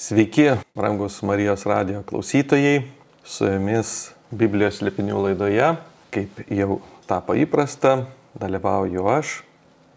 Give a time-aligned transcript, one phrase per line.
[0.00, 2.86] Sveiki, brangus Marijos radio klausytojai.
[3.24, 3.90] Su jumis
[4.32, 5.66] Biblijos lipinių laidoje,
[6.08, 8.06] kaip jau tapo įprasta,
[8.40, 9.34] dalyvauju aš,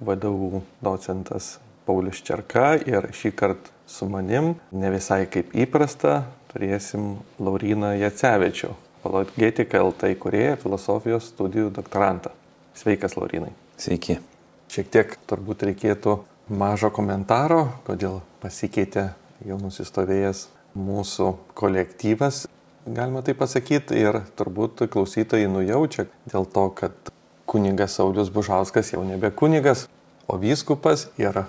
[0.04, 1.54] vadovų docentas
[1.88, 9.86] Paulius Čerka ir šį kartą su manim, ne visai kaip įprasta, turėsim Lauriną Jacevičių, apologetika
[9.88, 12.36] LT kurieja filosofijos studijų doktorantą.
[12.76, 13.56] Sveikas, Laurinai.
[13.80, 14.20] Sveiki.
[14.68, 16.20] Šiek tiek turbūt reikėtų
[16.52, 19.14] mažo komentaro, kodėl pasikeitė
[19.48, 22.46] jau nusistovėjęs mūsų kolektyvas,
[22.86, 27.14] galima tai pasakyti, ir turbūt klausytojai nujaučia dėl to, kad
[27.50, 29.88] kunigas Saulis Bužauskas jau nebe kunigas,
[30.28, 31.48] o vyskupas yra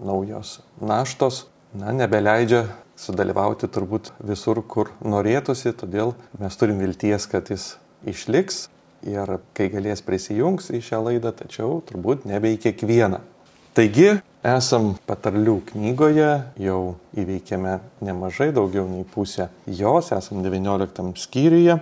[0.00, 1.44] naujos naštos,
[1.76, 2.64] na, nebeleidžia
[2.98, 7.74] sudalyvauti turbūt visur, kur norėtųsi, todėl mes turim vilties, kad jis
[8.08, 8.68] išliks
[9.04, 13.20] ir kai galės prisijungs į šią laidą, tačiau turbūt nebe į kiekvieną.
[13.74, 16.28] Taigi, esam patarlių knygoje,
[16.62, 21.80] jau įveikėme nemažai, daugiau nei pusę jos, esam 19 skyriuje.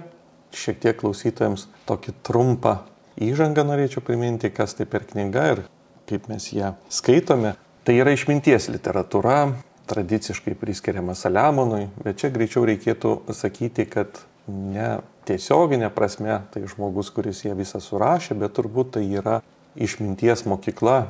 [0.57, 2.79] Šiek tiek klausytojams tokį trumpą
[3.21, 5.63] įžangą norėčiau priminti, kas tai per knyga ir
[6.09, 7.59] kaip mes ją skaitome.
[7.85, 9.53] Tai yra išminties literatūra,
[9.93, 17.45] tradiciškai priskiriama Saliamonui, bet čia greičiau reikėtų sakyti, kad ne tiesioginė prasme tai žmogus, kuris
[17.45, 19.43] ją visą surašė, bet turbūt tai yra
[19.77, 21.03] išminties mokykla,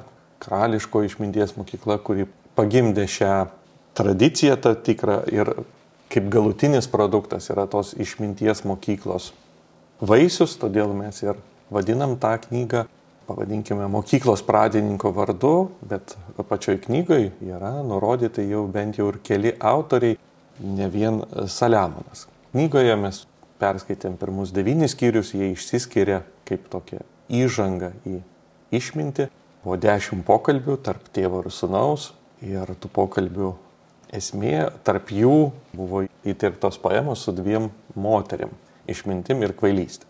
[0.43, 2.27] karališko išminties mokykla, kuri
[2.59, 3.35] pagimdė šią
[3.97, 5.53] tradiciją tą tikrą ir
[6.13, 9.31] kaip galutinis produktas yra tos išminties mokyklos
[10.03, 11.39] vaisius, todėl mes ir
[11.73, 12.85] vadinam tą knygą,
[13.29, 15.55] pavadinkime, mokyklos pradininko vardu,
[15.89, 16.17] bet
[16.49, 20.19] pačioj knygoje yra nurodyti jau bent jau ir keli autoriai,
[20.63, 22.27] ne vien Saliamonas.
[22.53, 23.23] Knygoje mes
[23.63, 27.01] perskaitėm pirmus devynis skyrius, jie išsiskiria kaip tokia
[27.33, 28.19] įžanga į
[28.75, 29.31] išmintį
[29.63, 32.11] buvo dešimt pokalbių tarp tėvo ir sunaus
[32.43, 33.53] ir tų pokalbių
[34.13, 38.51] esmė tarp jų buvo įtirtos paėmos su dviem moterim-
[38.93, 40.07] išmintim ir kvailystė.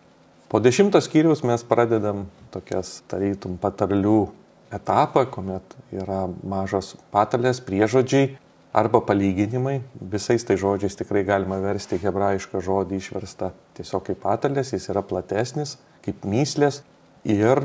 [0.48, 4.28] Po dešimtos skyriaus mes pradedam tokias tarytum patarlių
[4.72, 8.36] etapą, kuomet yra mažos patarlės, priežodžiai
[8.72, 9.80] arba palyginimai.
[10.00, 15.78] Visais tai žodžiais tikrai galima versti hebrajišką žodį išverstą tiesiog kaip patarlės, jis yra platesnis,
[16.04, 16.82] kaip myslės
[17.24, 17.60] ir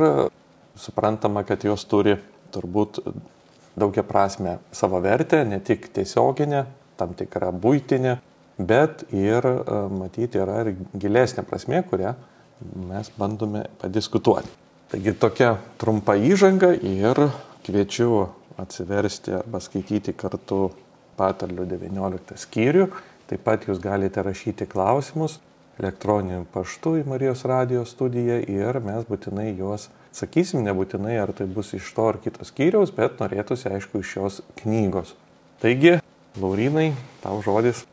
[0.77, 2.17] suprantama, kad jos turi
[2.53, 3.01] turbūt
[3.77, 6.65] daugia prasme savo vertę, ne tik tiesioginę,
[6.97, 8.17] tam tikrą būtinę,
[8.57, 9.57] bet ir e,
[9.93, 12.15] matyti yra ir gilesnė prasme, kurią
[12.89, 14.49] mes bandome padiskutuoti.
[14.91, 17.27] Taigi tokia trumpa įžanga ir
[17.67, 18.23] kviečiu
[18.57, 20.71] atsiversti arba skaityti kartu
[21.19, 22.87] patarlių 19 skyrių.
[23.27, 25.41] Taip pat jūs galite rašyti klausimus
[25.77, 31.73] elektroniniu paštu į Marijos radijos studiją ir mes būtinai juos sakysim, nebūtinai ar tai bus
[31.77, 35.15] iš to ar kitos skyriaus, bet norėtųsi aišku iš šios knygos.
[35.63, 35.97] Taigi,
[36.37, 36.91] Laurinai,
[37.23, 37.85] tau žodis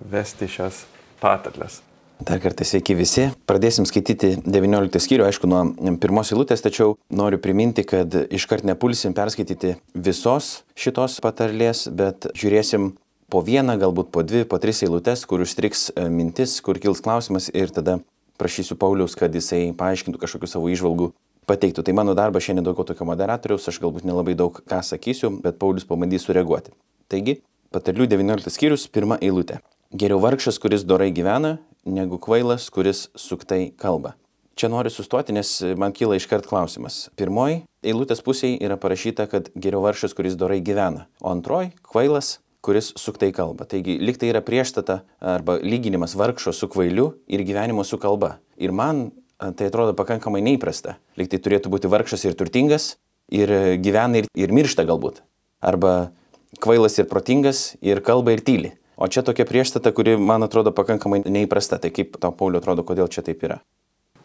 [0.00, 0.84] vesti šias
[1.20, 1.82] patarlės.
[2.20, 3.30] Dar kartą sveiki visi.
[3.48, 9.78] Pradėsim skaityti 19 skyrių, aišku, nuo pirmos eilutės, tačiau noriu priminti, kad iškart nepulsim perskaityti
[9.94, 12.90] visos šitos patarlės, bet žiūrėsim
[13.32, 17.48] po vieną, galbūt po dvi, po tris eilutes, kur užstriks e, mintis, kur kils klausimas
[17.54, 18.00] ir tada
[18.40, 21.12] prašysiu Pauliaus, kad jisai paaiškintų kažkokių savo išvalgų
[21.48, 21.84] pateiktų.
[21.86, 25.86] Tai mano darbas šiandien daugiau tokio moderatoriaus, aš galbūt nelabai daug ką sakysiu, bet Paulius
[25.88, 26.74] pabandys sureaguoti.
[27.10, 27.40] Taigi,
[27.74, 29.60] patarlių 19 skyrius, pirma eilutė.
[29.90, 34.14] Geriau vargšas, kuris dorai gyvena, negu kvailas, kuris suktai kalba.
[34.60, 35.48] Čia noriu sustoti, nes
[35.80, 37.08] man kyla iškart klausimas.
[37.16, 42.92] Pirmoji eilutės pusėje yra parašyta, kad geriau vargšas, kuris dorai gyvena, o antroji- kvailas, kuris
[43.00, 43.64] suktai kalba.
[43.64, 48.36] Taigi liktai yra priešstata arba lyginimas vargšo su kvailiu ir gyvenimo su kalba.
[48.58, 50.98] Ir man tai atrodo pakankamai neįprasta.
[51.20, 52.94] Liktai turėtų būti vargšas ir turtingas
[53.32, 53.52] ir
[53.82, 55.22] gyvena ir, ir miršta galbūt.
[55.64, 56.12] Arba
[56.60, 58.74] kvailas ir protingas ir kalba ir tyli.
[59.00, 61.80] O čia tokia priešstata, kuri man atrodo pakankamai neįprasta.
[61.80, 63.62] Tai kaip tau, Pauliu, atrodo, kodėl čia taip yra?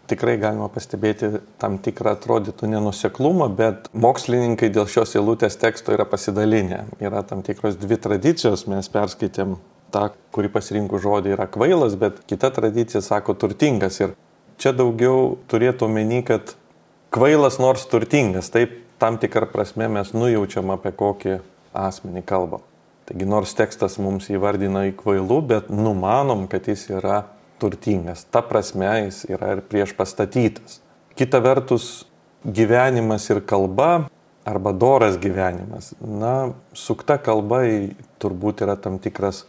[0.10, 1.32] tikrai galima pastebėti
[1.62, 6.84] tam tikrą atrodytų nenuseklumą, bet mokslininkai dėl šios eilutės teksto yra pasidalinę.
[7.04, 9.58] Yra tam tikros dvi tradicijos, mes perskaitėm
[9.94, 14.00] tą, kuri pasirinkų žodį yra kvailas, bet kita tradicija sako turtingas.
[14.04, 14.16] Ir
[14.62, 16.56] čia daugiau turėtų omeny, kad
[17.16, 21.40] kvailas nors turtingas, taip tam tikrą prasme mes nujaučiam apie kokį
[21.76, 22.64] asmenį kalbam.
[23.06, 27.26] Taigi nors tekstas mums įvardina į kvailų, bet numanom, kad jis yra
[27.62, 28.26] turtingas.
[28.34, 30.80] Ta prasme jis yra ir prieš pastatytas.
[31.16, 32.08] Kita vertus,
[32.46, 34.08] gyvenimas ir kalba
[34.46, 35.94] arba doras gyvenimas.
[36.02, 37.64] Na, sukta kalba
[38.22, 39.44] turbūt yra tam tikras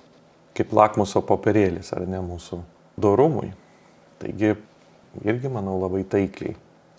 [0.56, 2.62] kaip lakmuso popierėlis, ar ne mūsų
[3.00, 3.50] dorumui.
[4.20, 4.55] Taigi,
[5.24, 6.56] irgi, manau, labai taikliai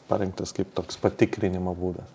[0.08, 2.14] parengtas kaip toks patikrinimo būdas.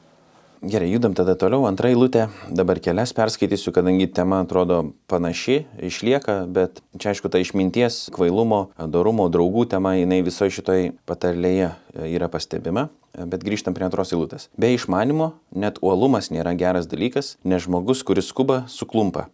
[0.63, 1.65] Gerai, judam tada toliau.
[1.67, 8.05] Antra eilutė, dabar kelias perskaitysiu, kadangi tema atrodo panaši, išlieka, bet čia aišku ta išminties,
[8.15, 11.73] kvailumo, dorumo, draugų tema, jinai visoje šitoje patarlėje
[12.07, 12.87] yra pastebima.
[13.19, 14.47] Bet grįžtam prie antros eilutės.
[14.55, 19.27] Be išmanimo net uolumas nėra geras dalykas, nes žmogus, kuris skuba, suklumpa.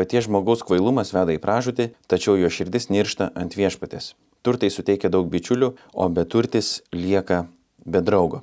[0.00, 4.14] Paties žmogaus kvailumas veda į pražūtį, tačiau jo širdis niršta ant viešpatės.
[4.42, 7.44] Turtai suteikia daug bičiulių, o beturtis lieka
[7.84, 8.40] be draugo.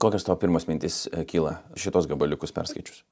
[0.00, 3.02] Kokios tavo pirmos mintis e, kyla šitos gabaliukus perskaičius?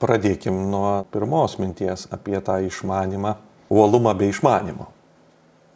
[0.00, 3.36] Pradėkim nuo pirmos minties apie tą išmanimą,
[3.70, 4.88] uolumą bei išmanimo.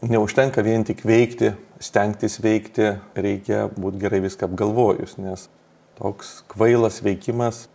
[0.09, 1.53] Neužtenka vien tik veikti,
[1.83, 5.47] stengtis veikti, reikia būti gerai viską apgalvojus, nes
[5.99, 7.67] toks kvailas veikimas,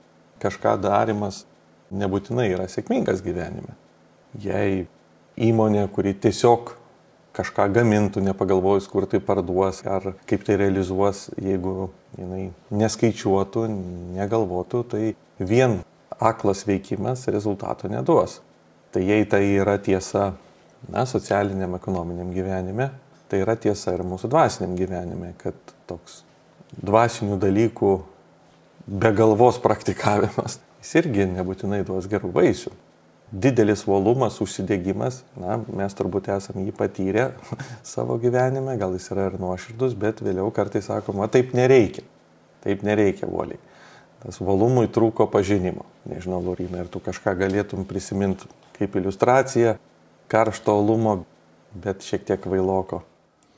[0.43, 1.43] kažką darimas
[1.93, 3.75] nebūtinai yra sėkmingas gyvenime.
[4.41, 4.87] Jei
[5.37, 6.75] įmonė, kuri tiesiog
[7.33, 13.65] kažką gamintų, nepagalvojus, kur tai parduos ar kaip tai realizuos, jeigu jinai neskaičiuotų,
[14.19, 15.03] negalvotų, tai
[15.39, 15.79] vien
[16.21, 18.39] aklas veikimas rezultato neduos.
[18.93, 20.33] Tai jei tai yra tiesa,
[20.85, 22.91] na, socialiniam, ekonominiam gyvenime,
[23.31, 25.57] tai yra tiesa ir mūsų dvasiniam gyvenime, kad
[25.89, 26.21] toks
[26.77, 27.93] dvasinių dalykų
[29.01, 32.73] be galvos praktikavimas, jis irgi nebūtinai duos gerų vaisių
[33.33, 37.27] didelis volumas, užsidegimas, na, mes turbūt esame jį patyrę
[37.93, 42.05] savo gyvenime, gal jis yra ir nuoširdus, bet vėliau kartais sakoma, taip nereikia,
[42.65, 43.61] taip nereikia voliai.
[44.23, 45.83] Tas volumui trūko pažinimo.
[46.07, 48.47] Nežinau, Lorina, ar tu kažką galėtum prisiminti
[48.77, 49.75] kaip iliustraciją,
[50.31, 51.23] karšto olumo,
[51.73, 53.01] bet šiek tiek vailoko.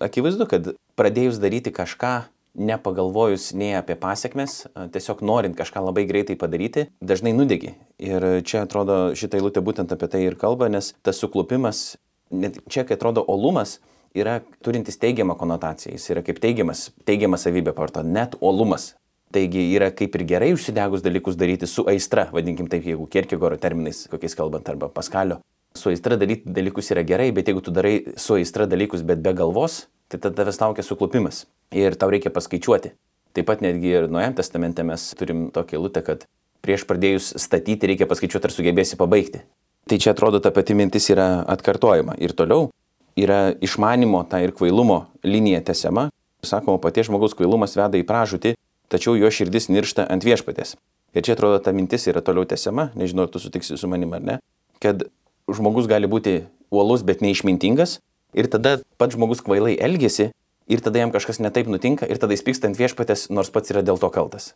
[0.01, 2.15] Akivaizdu, kad pradėjus daryti kažką,
[2.55, 7.75] nepagalvojus nei apie pasiekmes, tiesiog norint kažką labai greitai padaryti, dažnai nudegi.
[8.01, 11.97] Ir čia atrodo šitą eilutę būtent apie tai ir kalba, nes tas suklupimas,
[12.31, 13.79] net čia, kai atrodo olumas,
[14.15, 18.93] yra turintis teigiamą konotaciją, jis yra kaip teigiamas, teigiama savybė parto, net olumas.
[19.35, 24.05] Taigi yra kaip ir gerai užsidegus dalykus daryti su aistra, vadinkim taip, jeigu Kierkegoro terminais,
[24.11, 25.41] kokiais kalbant, arba Paskalio.
[25.75, 29.35] Su aistra daryti dalykus yra gerai, bet jeigu tu darai su aistra dalykus, bet be
[29.35, 31.43] galvos, tai tada tavęs laukia suklupimas
[31.73, 32.93] ir tau reikia paskaičiuoti.
[33.35, 36.25] Taip pat netgi ir Nuojam testamente mes turim tokią lūtę, kad
[36.65, 39.43] prieš pradėjus statyti reikia paskaičiuoti, ar sugebėsi pabaigti.
[39.85, 42.15] Tai čia atrodo ta pati mintis yra atkartojama.
[42.17, 42.71] Ir toliau
[43.19, 46.09] yra išmanimo, ta ir kvailumo linija tesiama.
[46.45, 48.55] Sakoma, paties žmogaus kvailumas veda į pražūtį,
[48.89, 50.75] tačiau jo širdis niršta ant viešpatės.
[51.15, 54.23] Ir čia atrodo ta mintis yra toliau tesiama, nežinau, ar tu sutiksi su manim ar
[54.25, 54.39] ne,
[54.83, 55.05] kad
[55.47, 56.41] žmogus gali būti
[56.73, 57.99] uolus, bet neišmintingas,
[58.35, 60.31] ir tada pats žmogus kvailai elgesi,
[60.67, 63.85] ir tada jam kažkas netaip nutinka ir tada jis pyksta ant viešpatės, nors pats yra
[63.85, 64.53] dėl to kaltas.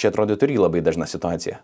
[0.00, 1.60] Čia atrodytų irgi labai dažna situacija.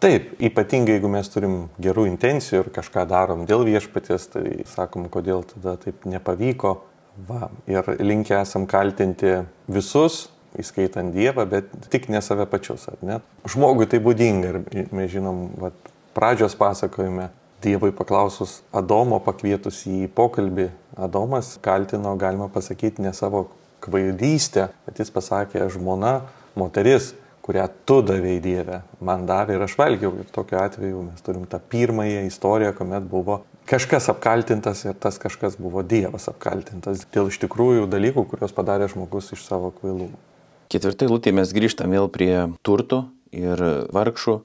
[0.00, 5.44] Taip, ypatingai jeigu mes turim gerų intencijų ir kažką darom dėl viešpatės, tai sakom, kodėl
[5.44, 6.78] tada taip nepavyko.
[7.28, 13.18] Va, ir linkę esam kaltinti visus, įskaitant Dievą, bet tik ne save pačius, ar ne?
[13.44, 15.74] Žmogui tai būdinga ir mes žinom, va,
[16.16, 17.28] pradžios pasakojime
[17.60, 23.48] Dievui paklausus Adomo, pakvietus į pokalbį, Adomas kaltino, galima pasakyti, ne savo
[23.84, 26.20] kvailystę, bet jis pasakė, žmona,
[26.58, 27.12] moteris,
[27.44, 30.12] kurią tu davėjai Dievę, man davė ir aš valgiau.
[30.20, 33.40] Ir tokiu atveju mes turim tą pirmąją istoriją, kuomet buvo
[33.70, 39.32] kažkas apkaltintas ir tas kažkas buvo Dievas apkaltintas dėl iš tikrųjų dalykų, kuriuos padarė žmogus
[39.36, 40.18] iš savo kvailumo.
[40.70, 42.34] Ketvirtai lūtė mes grįžtam vėl prie
[42.66, 43.04] turtų
[43.34, 43.62] ir
[43.94, 44.36] vargšų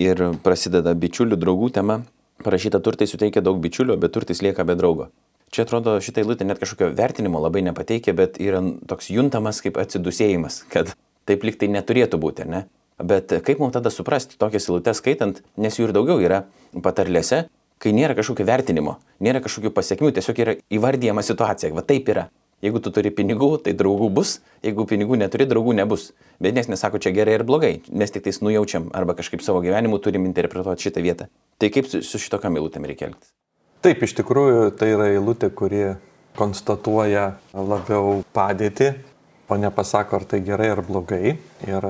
[0.00, 2.00] ir prasideda bičiulių draugų tema.
[2.44, 5.10] Parašyta turtai suteikia daug bičiulio, bet turtais lieka be draugo.
[5.54, 8.58] Čia atrodo šitą eilutę net kažkokio vertinimo labai nepateikia, bet yra
[8.90, 10.88] toks juntamas kaip atsidusėjimas, kad
[11.30, 12.64] taip liktai neturėtų būti, ne?
[12.98, 16.40] Bet kaip mums tada suprasti tokias eilutes skaitant, nes jų ir daugiau yra
[16.82, 17.44] patarlėse,
[17.78, 22.26] kai nėra kažkokio vertinimo, nėra kažkokių pasiekmių, tiesiog yra įvardyjama situacija, va taip yra.
[22.64, 26.08] Jeigu tu turi pinigų, tai draugų bus, jeigu pinigų neturi, draugų nebus.
[26.42, 30.02] Bet niekas nesako čia gerai ir blogai, mes tik tais nujaučiam arba kažkaip savo gyvenimu
[30.02, 31.30] turim interpretuoti šitą vietą.
[31.62, 33.34] Tai kaip su, su šitokiam eilutėm reikia elgtis?
[33.84, 35.82] Taip, iš tikrųjų tai yra eilutė, kuri
[36.38, 38.86] konstatuoja labiau padėtį,
[39.52, 41.34] o nepasako, ar tai gerai ar blogai.
[41.68, 41.86] Ir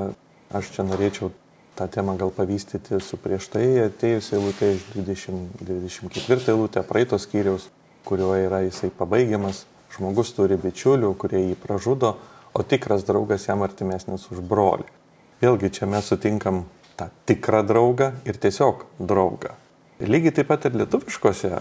[0.50, 1.30] aš čia norėčiau
[1.78, 7.68] tą temą gal pavystyti su prieš tai atėjusia eilutė iš 20, 24 eilutė praeitos skyriaus,
[8.06, 9.62] kurioje yra jisai pabaigiamas
[9.94, 12.16] Žmogus turi bičiulių, kurie jį pražudo,
[12.50, 14.88] o tikras draugas jam artimesnis už brolį.
[15.38, 16.64] Vėlgi čia mes sutinkam
[16.98, 19.54] tą tikrą draugą ir tiesiog draugą.
[20.02, 21.52] Lygiai taip pat ir lietuviškose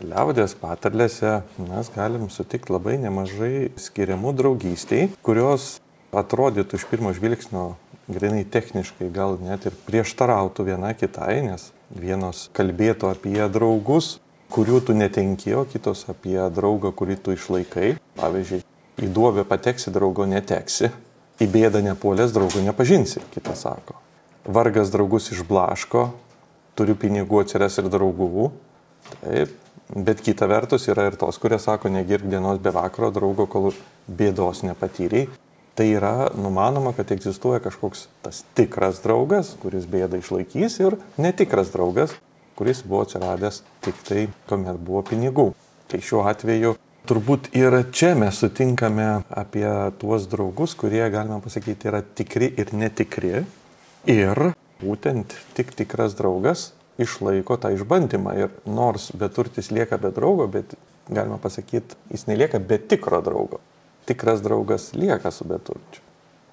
[0.00, 5.76] liaudės patarlėse mes galim sutikti labai nemažai skiriamų draugystiai, kurios
[6.16, 7.64] atrodytų iš pirmo žvilgsnio
[8.10, 14.18] grinai techniškai gal net ir prieštarautų viena kitai, nes vienos kalbėtų apie draugus,
[14.50, 17.94] kurių tu netenki, o kitos apie draugą, kurį tu išlaikai.
[18.18, 18.64] Pavyzdžiui,
[19.00, 20.90] į duobę pateksi, draugo neteksi,
[21.40, 23.98] į bėdą nepuolės, draugo nepažinsi, kitas sako.
[24.44, 26.08] vargas draugus išblaško,
[26.74, 28.50] turiu pinigų atsiras ir draugų.
[29.20, 29.52] Taip,
[29.94, 33.72] bet kita vertus yra ir tos, kurie sako, negirk dienos be vakaro draugo, kol
[34.06, 35.28] bėdos nepatyrėjai.
[35.78, 42.12] Tai yra numanoma, kad egzistuoja kažkoks tas tikras draugas, kuris bėdą išlaikys ir netikras draugas,
[42.58, 45.46] kuris buvo atsiradęs tik tai, kuomet buvo pinigų.
[45.88, 46.74] Tai šiuo atveju
[47.08, 49.66] turbūt ir čia mes sutinkame apie
[50.02, 53.46] tuos draugus, kurie, galima pasakyti, yra tikri ir netikri.
[54.10, 54.42] Ir
[54.82, 58.36] būtent tik tikras draugas išlaiko tą išbandymą.
[58.38, 60.76] Ir nors beturtis lieka be draugo, bet
[61.08, 63.60] galima pasakyti, jis nelieka be tikro draugo.
[64.08, 66.02] Tikras draugas lieka su beturčiu.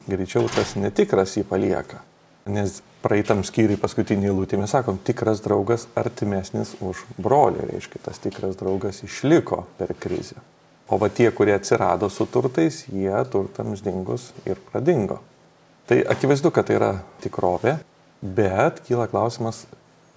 [0.07, 1.99] Greičiau tas netikras jį palieka.
[2.47, 8.55] Nes praeitam skyriui paskutinį lūtį mes sakom, tikras draugas artimesnis už brolį, reiškia, tas tikras
[8.59, 10.39] draugas išliko per krizę.
[10.87, 15.19] O va tie, kurie atsirado su turtais, jie turtams dingus ir pradingo.
[15.87, 16.91] Tai akivaizdu, kad tai yra
[17.23, 17.77] tikrovė,
[18.21, 19.65] bet kyla klausimas,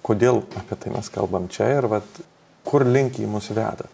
[0.02, 2.20] kodėl apie tai mes kalbam čia ir vat,
[2.64, 3.88] kur link į mus veda.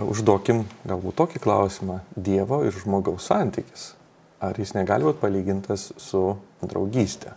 [0.00, 3.94] Užduokim galbūt tokį klausimą- Dievo ir žmogaus santykis.
[4.40, 7.34] Ar jis negali būti palygintas su draugystė?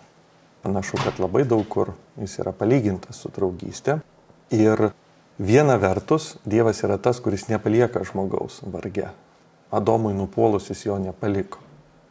[0.63, 3.99] Panašu, kad labai daug kur jis yra palygintas su draugystė.
[4.51, 4.93] Ir
[5.39, 9.09] viena vertus, Dievas yra tas, kuris nepalieka žmogaus varge.
[9.71, 11.59] Adomui nupuolus jis jo nepaliko.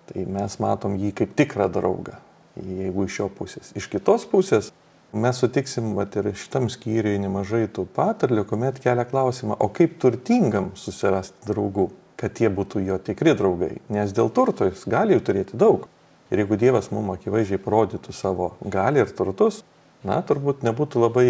[0.06, 2.18] Tai mes matom jį kaip tikrą draugą,
[2.56, 3.72] jeigu iš jo pusės.
[3.78, 4.72] Iš kitos pusės
[5.12, 10.70] mes sutiksim vat, ir šitam skyriui nemažai tų patarlių, kuomet kelia klausimą, o kaip turtingam
[10.78, 11.90] susirasti draugų,
[12.20, 15.88] kad jie būtų jo tikri draugai, nes dėl turto jis gali jų turėti daug.
[16.32, 19.60] Ir jeigu Dievas mums akivaizdžiai parodytų savo gali ir turtus,
[20.00, 21.26] na, turbūt nebūtų labai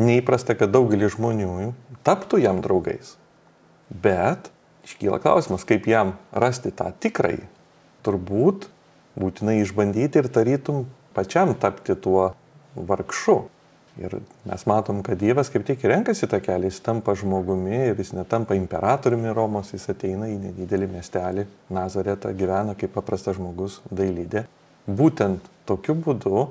[0.00, 1.70] neįprasta, kad daugelis žmonių
[2.06, 3.14] taptų jam draugais.
[3.90, 4.50] Bet
[4.86, 7.36] iškyla klausimas, kaip jam rasti tą tikrai.
[8.02, 8.66] Turbūt
[9.20, 12.32] būtinai išbandyti ir tarytum pačiam tapti tuo
[12.76, 13.40] vargšu.
[14.00, 14.14] Ir
[14.46, 18.54] mes matom, kad Dievas kaip tik renkasi tą kelią, jis tampa žmogumi ir jis netampa
[18.56, 24.46] imperatoriumi Romos, jis ateina į nedidelį miestelį, Nazaretą, gyvena kaip paprastas žmogus, dailydė.
[24.86, 26.46] Būtent tokiu būdu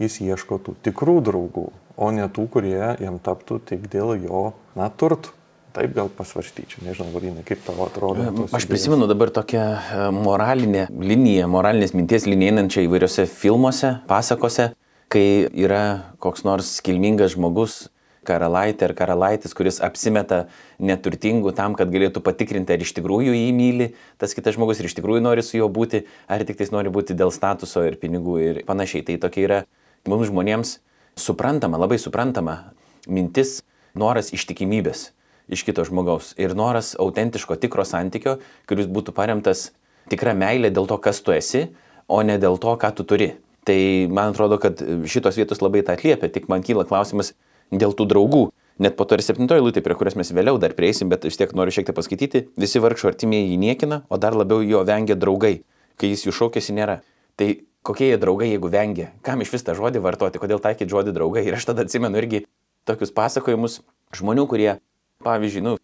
[0.00, 4.88] jis ieško tų tikrų draugų, o ne tų, kurie jam taptų tik dėl jo, na,
[4.88, 5.34] turtų.
[5.74, 8.46] Taip gal pasvarstyčiau, nežinau, Varinai, kaip tavo atrodo.
[8.54, 14.68] Aš prisimenu dabar tokią e, moralinę liniją, moralinės minties liniją einančią įvairiose filmuose, pasakose
[15.14, 17.84] kai yra koks nors kilmingas žmogus,
[18.26, 20.46] karalaitė ar karalaitis, kuris apsimeta
[20.82, 23.90] neturtingu tam, kad galėtų patikrinti, ar iš tikrųjų jį myli
[24.20, 27.16] tas kitas žmogus ir iš tikrųjų nori su juo būti, ar tik tais nori būti
[27.18, 29.04] dėl statuso ir pinigų ir panašiai.
[29.06, 29.60] Tai tokia yra
[30.08, 30.78] mums žmonėms
[31.20, 32.56] suprantama, labai suprantama
[33.06, 33.60] mintis,
[33.94, 35.12] noras ištikimybės
[35.52, 39.68] iš kito žmogaus ir noras autentiško, tikro santykio, kuris būtų paremtas
[40.10, 41.68] tikra meilė dėl to, kas tu esi,
[42.08, 43.34] o ne dėl to, ką tu turi.
[43.64, 43.78] Tai
[44.12, 47.32] man atrodo, kad šitos vietos labai tą atliepia, tik man kyla klausimas
[47.72, 48.44] dėl tų draugų.
[48.82, 51.52] Net po to ir septintoji lūtė, prie kurios mes vėliau dar prieisim, bet vis tiek
[51.54, 55.60] noriu šiek tiek paskaityti, visi vargšo artimieji jį niekina, o dar labiau jo vengia draugai,
[56.00, 56.98] kai jis jų šaukėsi nėra.
[57.38, 57.52] Tai
[57.86, 59.12] kokie jie draugai, jeigu vengia?
[59.22, 61.44] Kam iš vis tą žodį vartoti, kodėl taikyti žodį draugai?
[61.46, 62.42] Ir aš tada atsimenu irgi
[62.88, 63.78] tokius pasakojimus
[64.18, 64.72] žmonių, kurie,
[65.22, 65.76] pavyzdžiui, nu,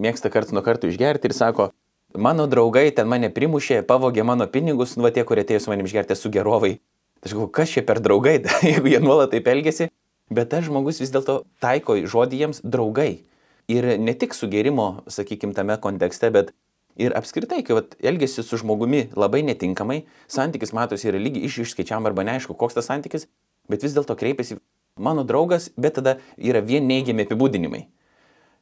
[0.00, 1.70] mėgsta karts nuo karto išgerti ir sako,
[2.16, 5.88] mano draugai ten mane primušė, pavogė mano pinigus, nu, va tie, kurie atėjo su manim
[5.90, 6.78] išgerti, su gerovai.
[7.20, 9.90] Tai aš galvoju, kas čia per draugai, jeigu jie nuolat taip elgesi,
[10.32, 13.26] bet tas žmogus vis dėlto taiko žodį jiems draugai.
[13.70, 16.54] Ir ne tik sugerimo, sakykime, tame kontekste, bet
[16.98, 20.00] ir apskritai, kai vat, elgesi su žmogumi labai netinkamai,
[20.32, 23.28] santykis matosi yra lygiai iš išskaičiam arba neaišku, koks tas santykis,
[23.70, 24.58] bet vis dėlto kreipiasi
[24.98, 27.84] mano draugas, bet tada yra vien neigiami apibūdinimai.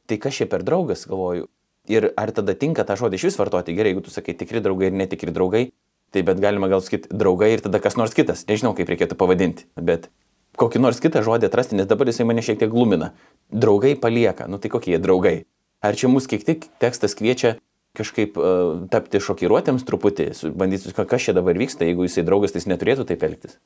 [0.09, 1.47] Tai kas čia per draugas, galvoju.
[1.89, 4.91] Ir ar tada tinka tą žodį iš vis vartoti gerai, jeigu tu sakai tikri draugai
[4.91, 5.69] ir netikri draugai,
[6.09, 8.45] Tai bet galima gal sakyti draugai ir tada kas nors kitas.
[8.49, 10.09] Nežinau, kaip reikėtų pavadinti, bet
[10.59, 13.13] kokį nors kitą žodį atrasti, nes dabar jisai mane šiek tiek glumina.
[13.53, 14.49] Draugai palieka.
[14.49, 15.35] Nu tai kokie jie draugai?
[15.85, 17.57] Ar čia mus kiek tik tekstas kviečia
[17.97, 22.69] kažkaip uh, tapti šokiruotėms truputį, bandyti, kas čia dabar vyksta, jeigu jisai draugas, tai jis
[22.71, 23.57] neturėtų taip elgtis?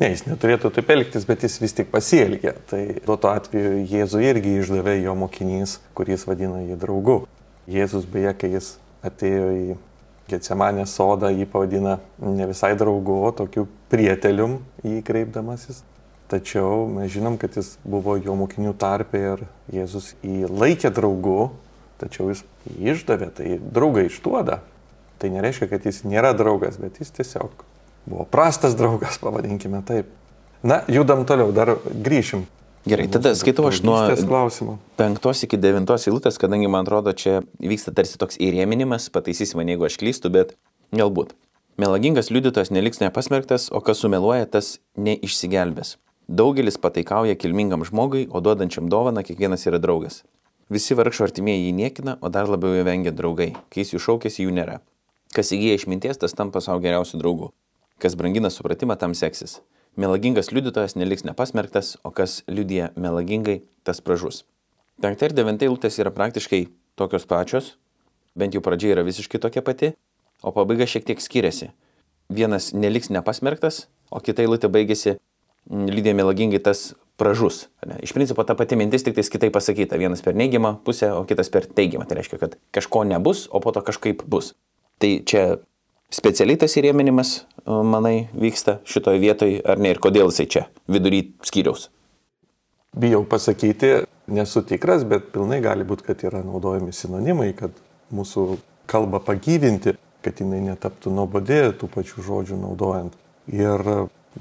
[0.00, 2.54] Ne, jis neturėtų taip elgtis, bet jis vis tik pasielgia.
[2.70, 7.18] Tai tuo atveju Jėzų irgi išdavė jo mokinys, kuris vadina jį draugu.
[7.70, 8.72] Jėzus beje, kai jis
[9.06, 9.76] atėjo į
[10.30, 15.82] Getsemanės sodą jį pavadina ne visai draugu, o tokiu prietelium jį kreipdamasis.
[16.30, 19.42] Tačiau mes žinom, kad jis buvo jo mokinių tarpė ir
[19.74, 21.50] Jėzus jį laikė draugu,
[21.98, 24.60] tačiau jis jį išdavė, tai draugai išduoda.
[25.20, 27.66] Tai nereiškia, kad jis nėra draugas, bet jis tiesiog
[28.06, 30.14] buvo prastas draugas, pavadinkime taip.
[30.62, 32.46] Na, judam toliau, dar grįšim
[32.88, 33.98] Gerai, tada skaitau aš nuo
[34.96, 39.84] penktos iki devintos eilutės, kadangi man atrodo, čia vyksta tarsi toks įrėminimas, pataisysi mane, jeigu
[39.84, 40.54] aš klystu, bet
[40.96, 41.34] galbūt.
[41.80, 45.98] Melagingas liudytojas neliks nepasmerktas, o kas sumeluoja, tas neišsigelbės.
[46.28, 50.22] Daugelis pataikauja kilmingam žmogui, o duodančiam dovaną kiekvienas yra draugas.
[50.72, 53.50] Visi vargšo artimieji jį niekina, o dar labiau jo vengia draugai.
[53.68, 54.78] Kai jis jų šaukėsi, jų nėra.
[55.36, 57.50] Kas įgyja išminties, tas tampa savo geriausių draugų.
[58.00, 59.58] Kas brangina supratimą, tam seksis.
[59.96, 64.44] Melagingas liudytojas neliks nepasmerktas, o kas liudija melagingai, tas pražus.
[65.02, 66.66] Penkta ir devinta eilutės yra praktiškai
[67.00, 67.74] tokios pačios,
[68.38, 69.94] bent jau pradžia yra visiškai tokia pati,
[70.42, 71.72] o pabaiga šiek tiek skiriasi.
[72.30, 75.16] Vienas neliks nepasmerktas, o kita eilutė baigėsi
[75.70, 77.66] lydė melagingai tas pražus.
[77.86, 77.98] Ne?
[78.04, 79.98] Iš principo ta pati mintis tik tais kitaip pasakyta.
[80.00, 82.06] Vienas per neigiamą pusę, o kitas per teigiamą.
[82.08, 84.54] Tai reiškia, kad kažko nebus, o po to kažkaip bus.
[85.00, 85.44] Tai čia
[86.10, 87.32] specialiai tas įrėminimas,
[87.66, 91.88] manai, vyksta šitoje vietoje, ar ne, ir kodėl jisai čia, vidury skyriaus?
[92.98, 93.92] Bijau pasakyti,
[94.34, 97.76] nesu tikras, bet pilnai gali būti, kad yra naudojami sinonimai, kad
[98.14, 98.46] mūsų
[98.90, 103.14] kalbą pagyvinti, kad jinai netaptų nuobodė tų pačių žodžių naudojant.
[103.54, 103.86] Ir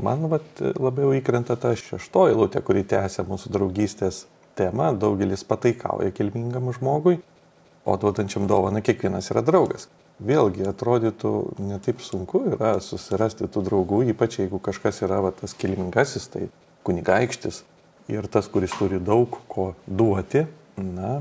[0.01, 0.49] man vat,
[0.81, 4.25] labiau įkrenta ta šeštoji lūtė, kuri tęsia mūsų draugystės
[4.57, 4.89] temą.
[4.97, 7.19] Daugelis pataikauja kilmingam žmogui,
[7.85, 9.87] o duodančiam dovaną kiekvienas yra draugas
[10.19, 11.33] vėlgi atrodytų
[11.63, 16.47] netaip sunku yra susirasti tų draugų, ypač jeigu kažkas yra va, tas kilmingasis, tai
[16.87, 17.63] kunigaikštis
[18.09, 20.45] ir tas, kuris turi daug ko duoti,
[20.79, 21.19] na,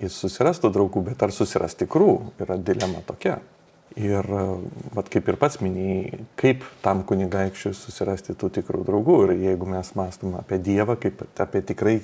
[0.00, 2.12] jis susirastų draugų, bet ar susiras tikrų,
[2.42, 3.38] yra dilema tokia.
[3.98, 4.26] Ir,
[4.94, 9.16] vat, kaip ir pats minėjai, kaip tam kunigaikščiui susirasti tų tikrų draugų.
[9.26, 11.96] Ir jeigu mes mąstum apie Dievą, kaip apie tikrai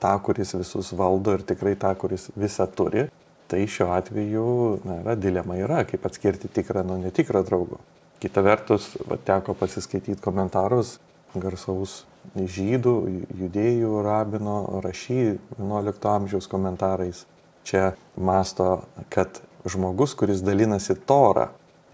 [0.00, 3.10] tą, kuris visus valdo ir tikrai tą, kuris visą turi,
[3.48, 4.46] Tai šiuo atveju
[4.88, 7.80] na, yra dilema yra, kaip atskirti tikrą nuo netikrą draugo.
[8.22, 10.96] Kita vertus, va, teko pasiskaityti komentarus
[11.34, 12.94] garsaus žydų,
[13.36, 17.24] judėjų, rabino, rašy 11 amžiaus komentarais.
[17.64, 21.48] Čia masto, kad žmogus, kuris dalinasi torą,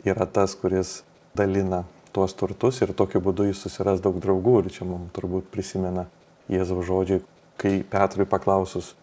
[0.05, 1.01] yra tas, kuris
[1.39, 4.65] dalina tuos turtus ir tokiu būdu jis susiras daug draugų.
[4.65, 6.09] Ir čia mums turbūt prisimena
[6.51, 7.23] Jėzaus žodžiai,
[7.61, 8.95] kai Petrui paklausus,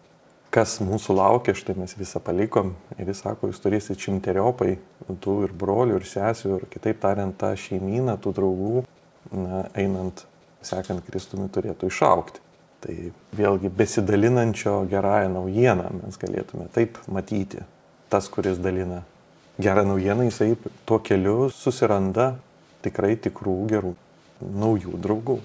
[0.54, 4.76] kas mūsų laukia, štai mes visą palikom ir jis sako, jūs turėsite šimteriopai
[5.22, 8.84] tų ir brolių, ir sesių, ir kitaip tariant, tą šeimyną, tų draugų,
[9.34, 10.24] na, einant,
[10.64, 12.44] sekant Kristumi, turėtų išaukti.
[12.78, 12.94] Tai
[13.34, 17.64] vėlgi besidalinančio gerąją naujieną mes galėtume taip matyti.
[18.08, 19.02] Tas, kuris dalina
[19.58, 20.52] gerą naujieną, jisai
[20.86, 22.36] tuo keliu susiranda
[22.86, 23.96] tikrai tikrų gerų
[24.38, 25.40] naujų draugų.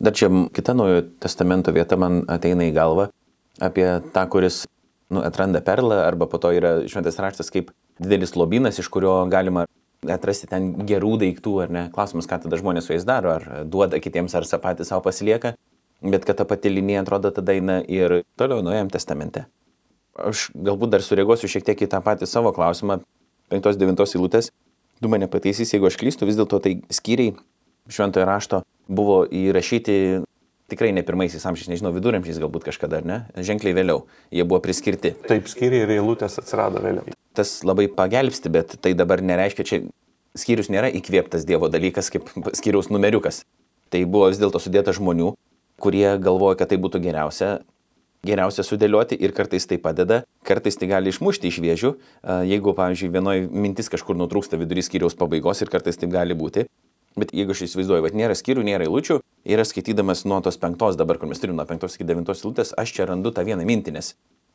[0.00, 3.10] Dar čia kita naujojo testamento vieta man ateina į galvą
[3.62, 4.64] apie tą, kuris
[5.10, 9.66] nu, atranda perlą arba po to yra šventas raštas kaip didelis lobynas, iš kurio galima
[10.10, 11.84] atrasti ten gerų daiktų, ar ne?
[11.94, 15.54] Klausimas, ką tada žmonės su jais daro, ar duoda kitiems, ar patys savo pasilieka,
[16.02, 19.46] bet kad ta pati linija atrodo tada eina ir toliau Naujajam testamente.
[20.14, 23.00] Aš galbūt dar sureaguosiu šiek tiek į tą patį savo klausimą,
[23.50, 24.50] 5-9 eilutės.
[25.02, 27.34] Du mane pataisys, jeigu aš klystu, vis dėlto tai skyriai
[27.90, 29.96] šventojo rašto buvo įrašyti
[30.72, 35.14] tikrai ne pirmaisiais amžiais, nežinau, viduramžiais galbūt kažkada, ar ne, ženkliai vėliau jie buvo priskirti.
[35.28, 37.14] Taip, skyriai ir eilutės atsirado vėliau.
[37.34, 39.80] Tas labai pagelbsti, bet tai dabar nereiškia, čia
[40.38, 43.42] skyrius nėra įkvėptas Dievo dalykas kaip skyriaus numeriukas.
[43.92, 45.34] Tai buvo vis dėlto sudėta žmonių,
[45.82, 47.58] kurie galvoja, kad tai būtų geriausia,
[48.26, 51.92] geriausia sudėlioti ir kartais tai padeda, kartais tai gali išmušti iš vėžių,
[52.48, 56.66] jeigu, pavyzdžiui, vienoje mintis kažkur nutrūksta vidury skyriaus pabaigos ir kartais taip gali būti.
[57.14, 61.20] Bet jeigu aš įsivaizduoju, kad nėra skyrių, nėra eilučių, ir skaitydamas nuo tos penktos, dabar
[61.20, 64.14] kur mes turime nuo penktos iki devintos eilutės, aš čia randu tą vieną mintį, nes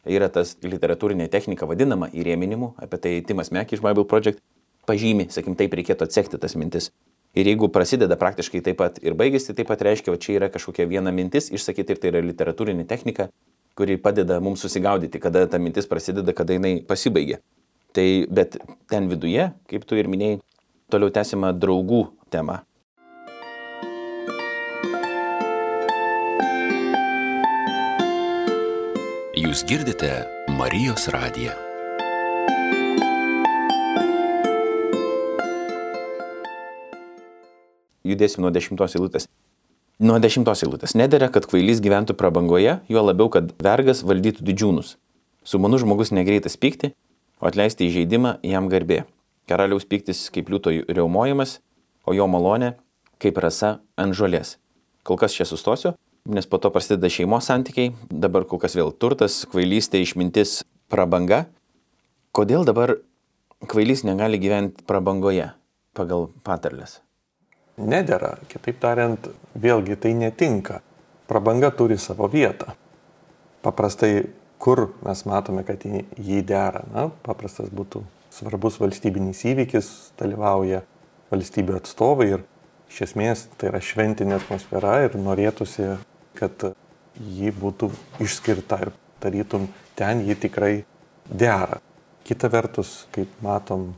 [0.09, 4.41] yra tas literatūrinė technika vadinama įrėminimu, apie tai Timas Mek iš Bible Project
[4.89, 6.89] pažymi, sakim, taip reikėtų atsekti tas mintis.
[7.37, 10.87] Ir jeigu prasideda praktiškai taip pat ir baigėsi, taip pat reiškia, kad čia yra kažkokia
[10.89, 13.29] viena mintis išsakyti ir tai yra literatūrinė technika,
[13.77, 17.37] kuri padeda mums susigaudyti, kada ta mintis prasideda, kada jinai pasibaigia.
[17.93, 18.57] Tai bet
[18.89, 20.41] ten viduje, kaip tu ir minėjai,
[20.89, 22.61] toliau tęsima draugų tema.
[29.39, 30.11] Jūs girdite
[30.51, 31.53] Marijos radiją.
[38.09, 39.27] Judėsim nuo dešimtos eilutės.
[39.99, 40.95] Nuo dešimtos eilutės.
[40.97, 44.93] Nedėra, kad kvailys gyventų prabangoje, juo labiau, kad vergas valdytų didžiūnus.
[45.43, 46.93] Sumanus žmogus negreitas pykti,
[47.39, 49.03] o atleisti įžeidimą jam garbė.
[49.49, 51.59] Karaliaus piktis kaip liūto reumojimas,
[52.09, 52.73] o jo malonė
[53.21, 54.57] kaip rasa ant žolės.
[55.05, 55.93] Kol kas čia sustosiu,
[56.29, 61.45] nes po to prasideda šeimos santykiai, dabar kol kas vėl turtas, kvailystė, išmintis, prabanga.
[62.35, 62.97] Kodėl dabar
[63.69, 65.51] kvailys negali gyventi prabangoje
[65.97, 66.99] pagal patarlės?
[67.79, 70.81] Nedėra, kitaip tariant, vėlgi tai netinka.
[71.29, 72.73] Prabanga turi savo vietą.
[73.63, 80.83] Paprastai, kur mes matome, kad jį dera, na, paprastas būtų svarbus valstybinis įvykis, dalyvauja
[81.31, 82.45] valstybių atstovai ir
[82.89, 85.91] iš esmės tai yra šventinė atmosfera ir norėtųsi,
[86.39, 86.71] kad
[87.19, 87.91] ji būtų
[88.23, 89.67] išskirta ir tarytum
[89.99, 90.73] ten ji tikrai
[91.29, 91.81] dera.
[92.23, 93.93] Kita vertus, kaip matom,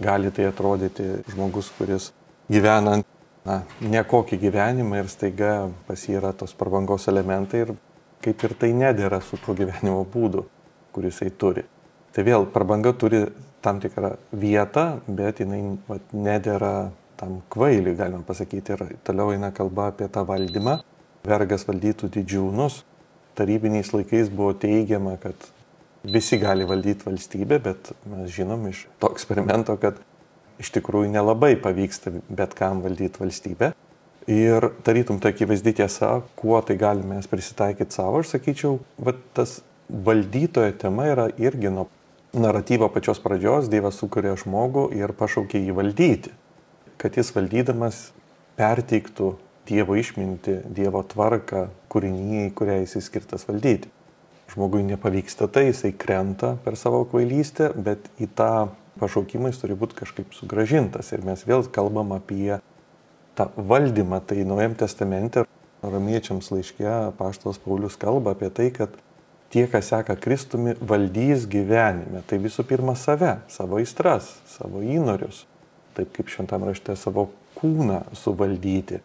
[0.00, 2.10] gali tai atrodyti žmogus, kuris
[2.50, 3.00] gyvena
[3.46, 5.52] na, nekokį gyvenimą ir staiga
[5.86, 7.74] pas jį yra tos prabangos elementai ir
[8.22, 10.46] kaip ir tai nedėra su tuo gyvenimo būdu,
[10.94, 11.64] kuris jisai turi.
[12.12, 13.24] Tai vėl prabanga turi
[13.62, 18.74] tam tikrą vietą, bet jinai vat, nedėra tam kvailiui, galima pasakyti.
[18.74, 20.80] Ir toliau eina kalba apie tą valdymą.
[21.26, 22.82] Vergas valdytų didžiūnus.
[23.38, 25.46] Tarybiniais laikais buvo teigiama, kad
[26.02, 30.00] visi gali valdyti valstybę, bet mes žinom iš to eksperimento, kad
[30.60, 33.72] iš tikrųjų nelabai pavyksta bet kam valdyti valstybę.
[34.30, 39.60] Ir tarytum ta akivaizdi tiesa, kuo tai galime mes prisitaikyti savo, aš sakyčiau, va, tas
[39.90, 41.88] valdytojo tema yra irgi nuo
[42.32, 46.32] naratyvo pačios pradžios, Dievas sukuria žmogų ir pašaukė jį valdyti,
[47.00, 48.02] kad jis valdydamas
[48.56, 49.34] perteiktų
[49.68, 53.90] Dievo išminti, Dievo tvarką kūrinyje, kurią jis skirtas valdyti.
[54.52, 59.96] Žmogui nepavyksta tai, jisai krenta per savo kvailystę, bet į tą pašaukimą jis turi būti
[60.02, 61.12] kažkaip sugražintas.
[61.14, 62.58] Ir mes vėl kalbam apie
[63.38, 65.46] tą valdymą, tai Naujam testamente,
[65.82, 68.92] romiečiams laiške, paštas Paulius kalba apie tai, kad
[69.52, 72.24] tie, kas seka Kristumi, valdys gyvenime.
[72.26, 75.44] Tai visų pirma save, savo įstras, savo įnorius.
[75.96, 79.02] Taip kaip šventam rašte savo kūną suvaldyti.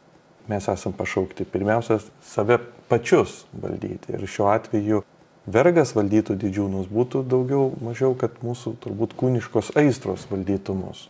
[0.47, 4.15] Mes esam pašaukti pirmiausia save pačius valdyti.
[4.15, 5.03] Ir šiuo atveju
[5.51, 11.09] vergas valdytų didžiūnus būtų daugiau, mažiau, kad mūsų turbūt kūniškos aistros valdytų mus.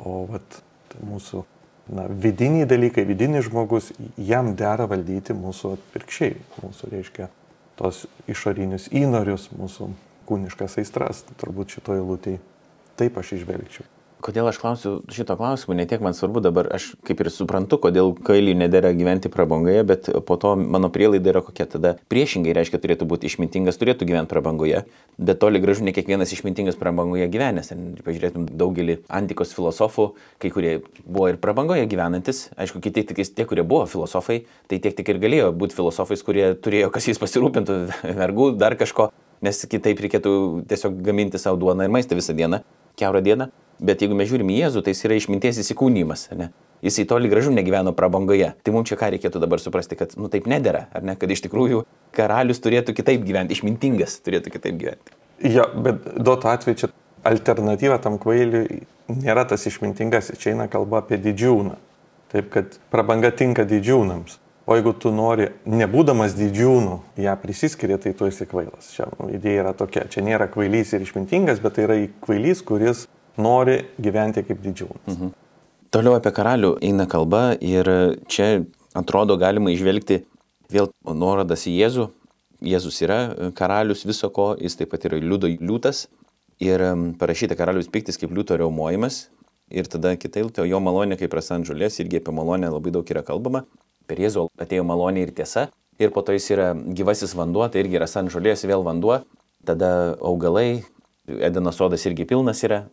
[0.00, 0.62] O vat
[1.04, 1.44] mūsų
[1.92, 6.38] na, vidiniai dalykai, vidinis žmogus, jam dera valdyti mūsų atvirkščiai.
[6.62, 7.28] Mūsų reiškia
[7.78, 9.92] tos išorinius įnorius, mūsų
[10.28, 12.42] kūniškas aistras, turbūt šitoje lūtėje.
[12.98, 13.86] Taip aš išvelgčiau.
[14.18, 18.10] Kodėl aš klausiu šito klausimu, ne tiek man svarbu dabar, aš kaip ir suprantu, kodėl
[18.26, 23.06] kailiui nedėra gyventi prabangoje, bet po to mano prielaida yra kokia tada priešingai, reiškia, turėtų
[23.06, 24.80] būti išmintingas, turėtų gyventi prabangoje,
[25.22, 27.70] bet toli gražu ne kiekvienas išmintingas prabangoje gyvenęs.
[28.08, 30.08] Pažiūrėtum daugelį antikos filosofų,
[30.42, 34.98] kai kurie buvo ir prabangoje gyvenantis, aišku, kiti tik tie, kurie buvo filosofai, tai tiek
[34.98, 37.78] tik ir galėjo būti filosofais, kurie turėjo kas jais pasirūpintų,
[38.24, 39.12] vergų, dar kažko,
[39.46, 40.34] nes kitaip reikėtų
[40.66, 42.64] tiesiog gaminti savo duoną ir maistą visą dieną,
[42.98, 43.50] keurą dieną.
[43.78, 46.28] Bet jeigu mes žiūrime į Jėzų, tai jis yra išminties įsikūnymas.
[46.38, 46.50] Ne?
[46.82, 48.52] Jisai toli gražu negyveno prabangoje.
[48.62, 51.42] Tai mums čia ką reikėtų dabar suprasti, kad nu taip nedėra, ar ne, kad iš
[51.46, 55.14] tikrųjų karalius turėtų kitaip gyventi, išmintingas turėtų kitaip gyventi.
[55.46, 56.90] Jo, bet duotų atveju čia
[57.26, 61.78] alternatyva tam kvailiui nėra tas išmintingas, čia eina kalba apie didžiūną.
[62.32, 64.38] Taip kad prabanga tinka didžiūnams.
[64.68, 68.90] O jeigu tu nori, nebūdamas didžiūnų, ją prisiskiria, tai tu esi kvailas.
[68.92, 70.04] Čia idėja yra tokia.
[70.12, 73.06] Čia nėra kvailys ir išmintingas, bet tai yra kvailys, kuris
[73.38, 75.14] nori gyventi kaip didžiūnas.
[75.14, 75.34] Mhm.
[75.94, 77.88] Toliau apie karalių eina kalba ir
[78.28, 78.66] čia
[78.98, 80.22] atrodo galima išvelgti
[80.68, 82.08] vėl nuorodas į Jėzų.
[82.68, 83.18] Jėzus yra
[83.56, 86.08] karalius viso ko, jis taip pat yra liudo liūtas
[86.60, 86.82] ir
[87.20, 89.28] parašyta karalius piktis kaip liūto reumojimas.
[89.70, 93.22] Ir tada kitai, tai jo malonė kaip prasant žolės, irgi apie malonę labai daug yra
[93.22, 93.66] kalbama.
[94.08, 95.68] Per Jėzų atėjo malonė ir tiesa.
[96.00, 99.20] Ir po to jis yra gyvasis vanduo, tai irgi yra sant žolės, vėl vanduo.
[99.68, 100.84] Tada augalai,
[101.28, 102.86] Edeno sodas irgi pilnas yra,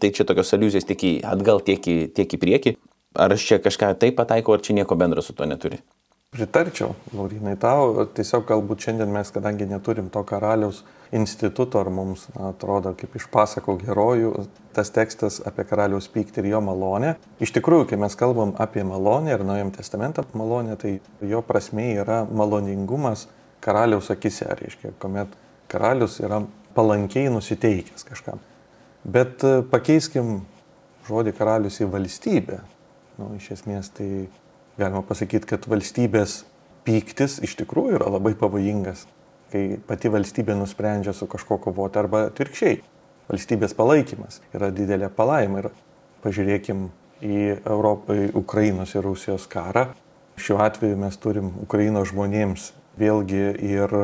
[0.00, 2.74] Tai čia tokios aliuzijos tiek į atgal, tiek į, tiek į priekį.
[3.16, 5.80] Ar aš čia kažką taip pataikau, ar čia nieko bendro su to neturi?
[6.36, 8.02] Pritarčiau, Laurinai, tau.
[8.12, 10.82] Tiesiog galbūt šiandien mes, kadangi neturim to karaliaus
[11.14, 14.32] instituto, ar mums na, atrodo kaip iš pasakų herojų,
[14.76, 17.14] tas tekstas apie karaliaus pyktį ir jo malonę.
[17.40, 22.24] Iš tikrųjų, kai mes kalbam apie malonę ir Naujam testamentą malonę, tai jo prasme yra
[22.28, 23.28] maloningumas
[23.64, 25.32] karaliaus akise, reiškia, kuomet
[25.72, 26.42] karalius yra
[26.76, 28.42] palankiai nusiteikęs kažkam.
[29.06, 30.40] Bet e, pakeiskim
[31.06, 32.60] žodį karalius į valstybę.
[33.20, 34.26] Nu, iš esmės tai
[34.76, 36.40] galima pasakyti, kad valstybės
[36.86, 39.06] pyktis iš tikrųjų yra labai pavojingas,
[39.52, 42.80] kai pati valstybė nusprendžia su kažko kovoti arba atvirkščiai.
[43.30, 45.70] Valstybės palaikymas yra didelė palaima ir
[46.26, 46.88] pažiūrėkim
[47.26, 49.88] į Europą, į Ukrainos ir Rusijos karą.
[50.36, 53.94] Šiuo atveju mes turim Ukrainos žmonėms vėlgi ir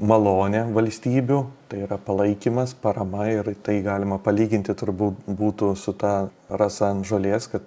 [0.00, 6.90] malonė valstybių, tai yra palaikymas, parama ir tai galima palyginti turbūt būtų su ta rasa
[6.92, 7.64] ant žolės, kad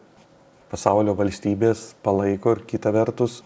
[0.69, 3.39] pasaulio valstybės palaiko ir kita vertus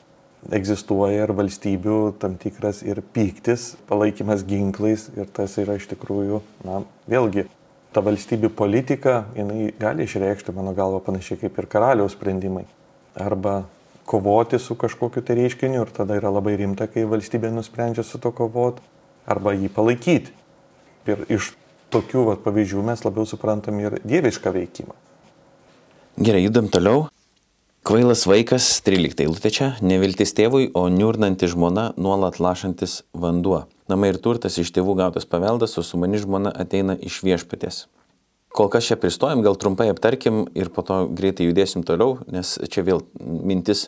[0.56, 6.82] egzistuoja ir valstybių tam tikras ir pyktis, palaikymas ginklais ir tas yra iš tikrųjų, na,
[7.08, 7.46] vėlgi,
[7.96, 12.66] ta valstybių politika, jinai gali išreikšti, mano galva, panašiai kaip ir karaliaus sprendimai.
[13.16, 13.62] Arba
[14.10, 18.32] kovoti su kažkokiu tai reiškiniu ir tada yra labai rimta, kai valstybė nusprendžia su to
[18.36, 18.84] kovoti
[19.30, 20.39] arba jį palaikyti.
[21.08, 21.54] Ir iš
[21.94, 24.98] tokių vat, pavyzdžių mes labiau suprantam ir dievišką veikimą.
[26.20, 27.08] Gerai, judam toliau.
[27.88, 33.64] Kvailas vaikas, 13 eilutė čia, neviltis tėvui, o niurnanti žmona nuolat lašantis vanduo.
[33.90, 37.86] Namai ir turtas iš tėvų gautas paveldas, o su mani žmona ateina iš viešpatės.
[38.54, 42.84] Kol kas čia pristojom, gal trumpai aptarkim ir po to greitai judėsim toliau, nes čia
[42.84, 43.88] vėl mintis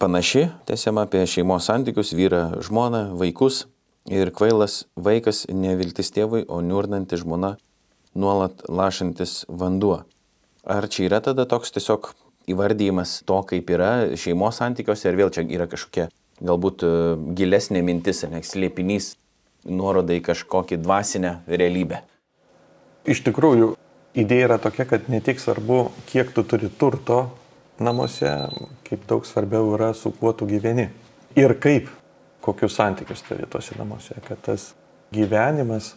[0.00, 3.66] panaši, tęsiama apie šeimos santykius, vyrą, žmoną, vaikus.
[4.10, 7.54] Ir kvailas vaikas neviltis tėvui, o niurnanti žmona
[8.18, 10.00] nuolat lašantis vanduo.
[10.66, 12.10] Ar čia yra tada toks tiesiog
[12.50, 16.08] įvardyjimas to, kaip yra šeimos santykiuose, ir vėl čia yra kažkokia
[16.42, 16.90] galbūt e,
[17.38, 19.12] gilesnė mintis, ar slėpinys,
[19.68, 22.02] nuoroda į kažkokį dvasinę realybę?
[23.06, 23.74] Iš tikrųjų,
[24.18, 27.28] idėja yra tokia, kad ne tik svarbu, kiek tu turi turto
[27.80, 28.34] namuose,
[28.88, 30.90] kaip daug svarbiau yra su kuo tu gyveni.
[31.38, 31.88] Ir kaip,
[32.40, 34.72] kokius santykius turi tose namuose, kad tas
[35.12, 35.94] gyvenimas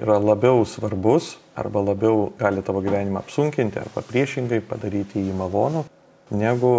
[0.00, 5.84] yra labiau svarbus arba labiau gali tavo gyvenimą apsunkinti arba priešingai padaryti jį malonu,
[6.34, 6.74] negu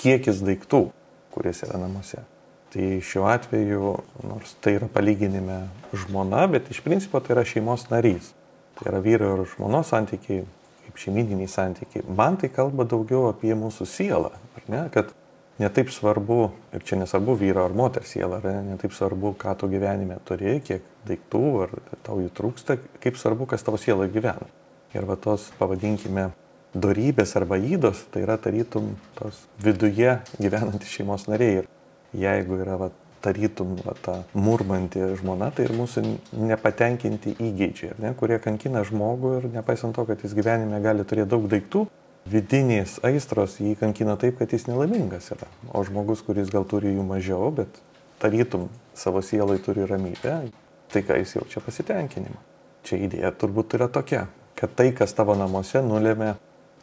[0.00, 0.88] kiekis daiktų,
[1.32, 2.22] kuris yra namuose.
[2.70, 3.94] Tai šiuo atveju,
[4.28, 5.64] nors tai yra palyginime
[6.04, 8.30] žmona, bet iš principo tai yra šeimos narys.
[8.78, 10.44] Tai yra vyro ir žmonos santykiai,
[10.84, 12.04] kaip šeimininiai santykiai.
[12.06, 14.84] Man tai kalba daugiau apie mūsų sielą, ar ne?
[14.94, 15.10] Kad
[15.60, 16.40] netaip svarbu,
[16.74, 20.56] ir čia nesvarbu vyro ar moters siela, ar ne, netaip svarbu, ką tu gyvenime turi,
[20.64, 21.74] kiek daiktų, ar
[22.06, 24.48] tau jų trūksta, kaip svarbu, kas tavo siela gyvena.
[24.96, 26.30] Ir va tos, pavadinkime,
[26.74, 31.62] darybės arba įdos, tai yra tarytum tos viduje gyvenantys šeimos nariai.
[31.62, 31.70] Ir
[32.24, 36.04] jeigu yra va, tarytum va, ta murmanti žmona, tai ir mūsų
[36.40, 41.46] nepatenkinti įgeidžiai, ne, kurie kankina žmogų ir nepaisant to, kad jis gyvenime gali turėti daug
[41.50, 41.84] daiktų,
[42.28, 45.48] vidinės aistros jį kankina taip, kad jis nelaimingas yra.
[45.72, 47.80] O žmogus, kuris gal turi jų mažiau, bet
[48.20, 50.36] tarytum savo sielai turi ramybę,
[50.92, 52.40] tai ką jis jaučia pasitenkinimą.
[52.84, 56.34] Čia idėja turbūt yra tokia, kad tai, kas tavo namuose, nulėmė,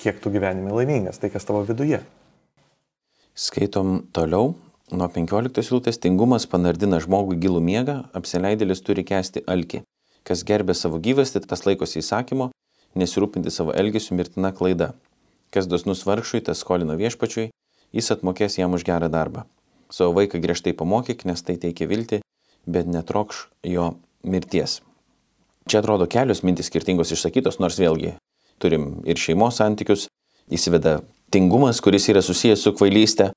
[0.01, 2.01] kiek tu gyvenime laimingas, tai kas tavo viduje.
[3.37, 4.55] Skaitom toliau.
[4.87, 9.81] Nuo 15 eilutės tingumas panardina žmogui gilų miegą, apsileidėlis turi kesti alkį.
[10.23, 12.47] Kas gerbė savo gyvastį, tas laikosi įsakymo,
[12.95, 14.93] nesirūpinti savo elgesiu mirtina klaida.
[15.57, 17.47] Kas dosnus vargšui, tas skolina viešpačiui,
[17.97, 19.47] jis atmokės jam už gerą darbą.
[19.89, 22.19] Savo vaiką griežtai pamokyk, nes tai teikia viltį,
[22.69, 23.87] bet netrokš jo
[24.21, 24.83] mirties.
[25.65, 28.13] Čia atrodo kelios mintis skirtingos išsakytos, nors vėlgi
[28.61, 30.05] turim ir šeimos santykius,
[30.53, 30.99] įsiveda
[31.33, 33.31] tingumas, kuris yra susijęs su kvailystė,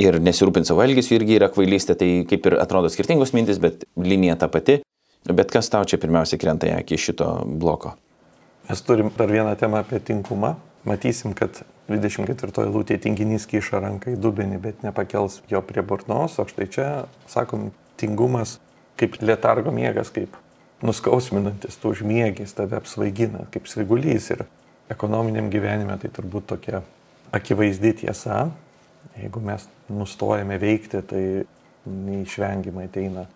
[0.00, 4.38] ir nesirūpinti savo elgesiu irgi yra kvailystė, tai kaip ir atrodo skirtingos mintis, bet linija
[4.40, 4.80] ta pati.
[5.24, 7.28] Bet kas tau čia pirmiausia krenta į akį šito
[7.60, 7.94] bloko?
[8.68, 10.54] Mes turim dar vieną temą apie tinkumą.
[10.84, 16.44] Matysim, kad 24 lūtė tinginys kiša ranką į dubenį, bet nepakels jo prie burnos, o
[16.48, 16.88] štai čia,
[17.30, 17.70] sakom,
[18.00, 18.58] tingumas
[19.00, 20.36] kaip letargo miegas, kaip
[20.84, 24.28] nuskausminantis, tu užmiegis, tave apsvaigina, kaip svigulys.
[24.34, 24.44] Ir
[24.92, 26.82] ekonominiam gyvenime tai turbūt tokia
[27.34, 28.44] akivaizdi tiesa,
[29.20, 31.24] Jeigu mes nustojame veikti, tai
[31.84, 33.26] neišvengiamai ateina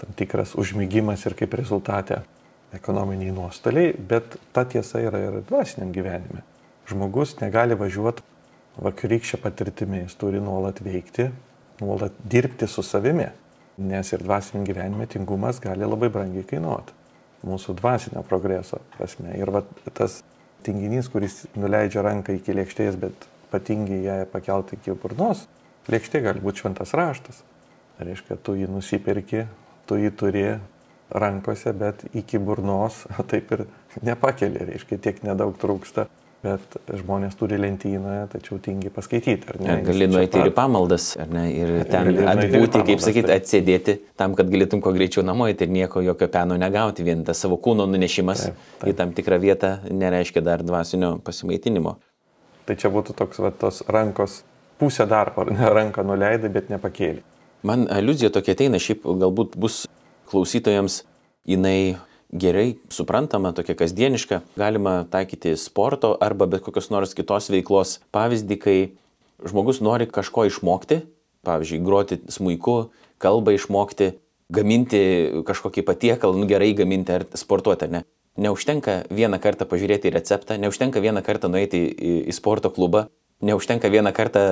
[0.00, 2.18] tam tikras užmygimas ir kaip rezultate
[2.74, 6.42] ekonominiai nuostoliai, bet ta tiesa yra ir dvasiniam gyvenime.
[6.92, 8.24] Žmogus negali važiuoti
[8.82, 11.30] vakarykščią patirtimį, jis turi nuolat veikti,
[11.80, 13.28] nuolat dirbti su savimi,
[13.80, 16.94] nes ir dvasiniam gyvenime tingumas gali labai brangiai kainuoti.
[17.48, 19.32] Mūsų dvasinio progreso prasme.
[19.34, 19.64] Ir va,
[19.96, 20.20] tas
[20.66, 25.46] tinginys, kuris nuleidžia ranką iki lėkštės, bet ypatingai ją pakelti iki burnos,
[25.90, 27.42] lėkštė gali būti šventas raštas.
[28.02, 29.46] Reiškia, tu jį nusipirki,
[29.86, 30.46] tu jį turi
[31.12, 33.66] rankose, bet iki burnos taip ir
[34.04, 36.06] nepakeli, reiškia, tiek nedaug trūksta.
[36.42, 39.76] Bet žmonės turi lentynoje, tačiau tingi paskaityti, ar ne?
[39.86, 41.44] Gali nueiti ir į pamaldas, ar ne?
[41.54, 46.26] Ir ten atbūti, kaip sakyti, atsėdėti tam, kad galėtum kuo greičiau namo ir nieko jokio
[46.34, 47.06] peno negauti.
[47.06, 48.90] Vien tas savo kūno nunešimas taip, taip.
[48.90, 51.94] į tam tikrą vietą nereiškia dar dvasinio pasimaitinimo.
[52.66, 54.40] Tai čia būtų toks va, tos rankos
[54.82, 57.22] pusė darbo, ar ne ranką nuleidai, bet nepakėlė.
[57.62, 59.84] Man aluzija tokia ateina, šiaip galbūt bus
[60.32, 61.04] klausytojams
[61.46, 62.00] jinai
[62.32, 68.76] gerai suprantama, tokia kasdieniška, galima taikyti sporto arba bet kokios nors kitos veiklos pavyzdį, kai
[69.44, 71.02] žmogus nori kažko išmokti,
[71.46, 72.76] pavyzdžiui, groti smūku,
[73.22, 74.12] kalbą išmokti,
[74.52, 75.02] gaminti
[75.46, 78.02] kažkokį patiekalą, nu gerai gaminti ar sportuoti, ar ne.
[78.40, 83.06] Neužtenka vieną kartą pažiūrėti receptą, neužtenka vieną kartą nueiti į, į sporto klubą,
[83.44, 84.44] neužtenka vieną kartą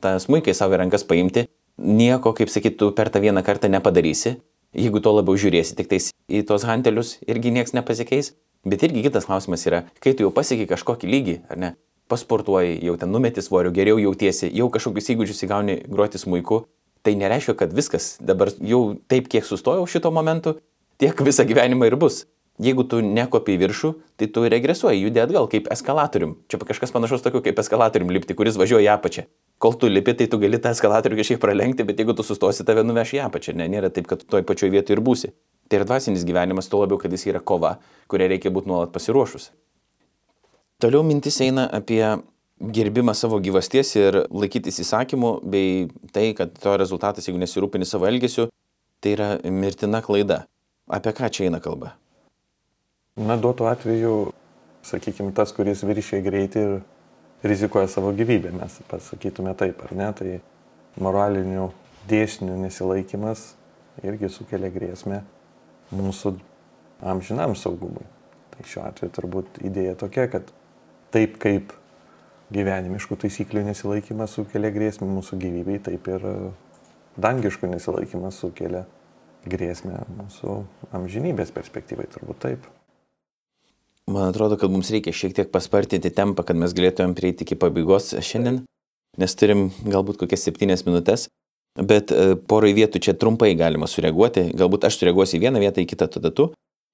[0.00, 1.44] tą smūkiai savo rankas paimti.
[1.80, 4.38] Nieko, kaip sakytų, per tą vieną kartą nepadarysi.
[4.76, 8.34] Jeigu to labiau žiūrėsi tik tais į tos hantelius, irgi niekas nepasikeis.
[8.62, 11.70] Bet irgi kitas klausimas yra, kai tu jau pasiekai kažkokį lygį, ar ne,
[12.12, 16.60] pasportuoji, jau ten numeti svorio, geriau jautiesi, jau kažkokius įgūdžius įgauni groti smūku,
[17.06, 20.58] tai nereiškia, kad viskas dabar jau taip, kiek sustojau šito momentu,
[21.00, 22.26] tiek visą gyvenimą ir bus.
[22.60, 26.34] Jeigu tu nekopi į viršų, tai tu regresuoji, judi atgal kaip eskalatorium.
[26.50, 29.24] Čia kažkas panašaus tokiu kaip eskalatorium lipti, kuris važiuoja į apačią.
[29.60, 32.84] Kol tu lipi, tai tu gali tą eskalatorių kažkiek pralenkti, bet jeigu tu sustosi, tave
[32.84, 33.54] nuveš į apačią.
[33.56, 35.32] Ne, nėra taip, kad toj pačioj vietoje ir būsi.
[35.72, 37.78] Tai yra dvasinis gyvenimas, tuo labiau, kad jis yra kova,
[38.12, 39.48] kurią reikia būti nuolat pasiruošus.
[40.80, 42.02] Toliau mintis eina apie
[42.60, 48.50] gerbimą savo gyvasties ir laikytis įsakymų, bei tai, kad to rezultatas, jeigu nesirūpini savo elgesiu,
[49.00, 50.42] tai yra mirtina klaida.
[50.92, 51.94] Apie ką čia eina kalba?
[53.18, 54.12] Na, duotų atveju,
[54.86, 56.76] sakykime, tas, kuris viršė greitį ir
[57.50, 60.36] rizikuoja savo gyvybę, mes pasakytume taip, ar ne, tai
[61.02, 61.66] moralinių
[62.08, 63.50] dėsnių nesilaikimas
[64.06, 65.20] irgi sukelia grėsmę
[65.92, 66.36] mūsų
[67.12, 68.06] amžinam saugumui.
[68.54, 70.48] Tai šiuo atveju turbūt idėja tokia, kad
[71.12, 71.76] taip kaip
[72.54, 76.28] gyvenimiškų taisyklių nesilaikimas sukelia grėsmę mūsų gyvybei, taip ir
[77.20, 78.86] dangiškų nesilaikimas sukelia
[79.50, 80.60] grėsmę mūsų
[80.96, 82.76] amžinybės perspektyvai, turbūt taip.
[84.10, 88.10] Man atrodo, kad mums reikia šiek tiek paspartinti tempą, kad mes galėtumėm prieiti iki pabaigos
[88.26, 88.64] šiandien,
[89.20, 91.28] nes turim galbūt kokias septynias minutės,
[91.78, 95.92] bet e, porai vietų čia trumpai galima sureaguoti, galbūt aš sureaguosiu į vieną vietą, į
[95.92, 96.50] kitą tada tu,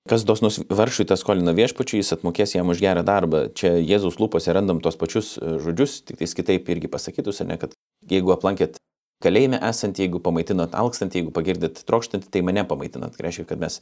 [0.07, 3.48] Kas dosnus varšui tas skolina viešpačiui, jis atmokės jam už gerą darbą.
[3.59, 7.74] Čia Jėzaus lūpose randam tos pačius e, žodžius, tik tais kitaip irgi pasakytus, ne, kad
[8.07, 8.79] jeigu aplankėt
[9.24, 13.16] kalėjime esant, jeigu pamaitinot alkstant, jeigu pagirdėt trokštant, tai mane pamaitinat.
[13.16, 13.81] Tai reiškia, kad mes.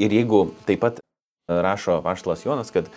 [0.00, 1.02] Ir jeigu taip pat
[1.48, 2.90] rašo Vaštalas Jonas, kad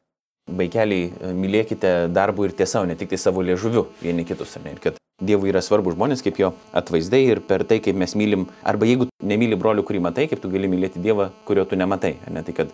[0.49, 4.57] vaikeliai mylėkite darbų ir tiesa, o ne tik tai savo liežuviu vieni kitus.
[4.63, 8.13] Ne, ir kad Dievui yra svarbu žmonės kaip jo atvaizdai ir per tai, kaip mes
[8.15, 12.13] mylim, arba jeigu nemyli brolių, kurį matai, kaip tu gali mylėti Dievą, kurio tu nematai.
[12.31, 12.71] Ne tai, kad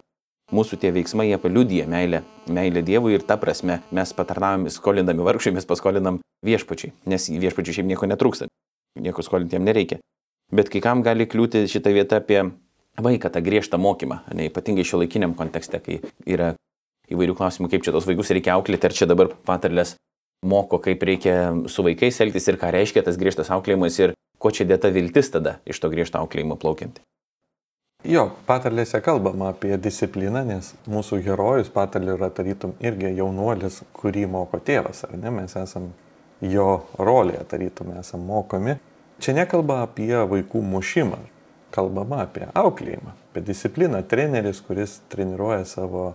[0.54, 5.56] mūsų tie veiksmai, jie paliudyja meilę, meilę Dievui ir ta prasme mes patarnaujam, skolindami vargšai,
[5.58, 8.52] mes paskolinam viešpačiai, nes viešpačiai šiaip nieko netrūksta,
[9.02, 9.98] nieko skolinti jam nereikia.
[10.54, 12.44] Bet kai kam gali kliūti šitą vietą apie
[13.02, 16.54] vaiką, tą griežtą mokymą, ne, ypatingai šio laikiniam kontekste, kai yra
[17.12, 19.96] įvairių klausimų, kaip čia tos vaikus reikia auklėti, ar čia dabar patarlės
[20.46, 21.36] moko, kaip reikia
[21.72, 25.60] su vaikais elgtis ir ką reiškia tas griežtas auklėjimas ir ko čia dėta viltis tada
[25.66, 27.04] iš to griežto auklėjimo plaukianti.
[28.06, 34.60] Jo, patarlėse kalbama apie discipliną, nes mūsų herojus patarlė yra tarytum irgi jaunuolis, kurį moko
[34.62, 35.32] tėvas, ar ne?
[35.34, 35.88] Mes esam
[36.46, 38.78] jo rolėje, tarytum esam mokomi.
[39.18, 41.18] Čia nekalba apie vaikų mušimą,
[41.76, 44.02] kalbama apie auklėjimą, apie discipliną.
[44.08, 46.14] Treneris, kuris treniruoja savo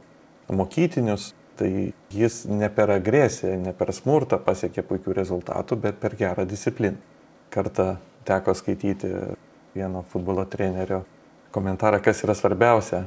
[0.48, 6.46] mokytinius, tai jis ne per agresiją, ne per smurtą pasiekė puikių rezultatų, bet per gerą
[6.48, 6.96] discipliną.
[7.52, 9.10] Kartą teko skaityti
[9.74, 11.02] vieno futbolo trenerio
[11.52, 13.04] komentarą, kas yra svarbiausia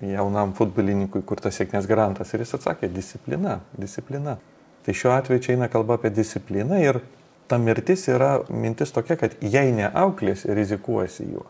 [0.00, 2.32] jaunam futbolininkui, kur tas sėkmės garantas.
[2.34, 4.38] Ir jis atsakė- disciplina, disciplina.
[4.84, 7.00] Tai šiuo atveju čia eina kalba apie discipliną ir
[7.48, 11.46] ta mirtis yra mintis tokia, kad jei neauklėsi, rizikuosi juo.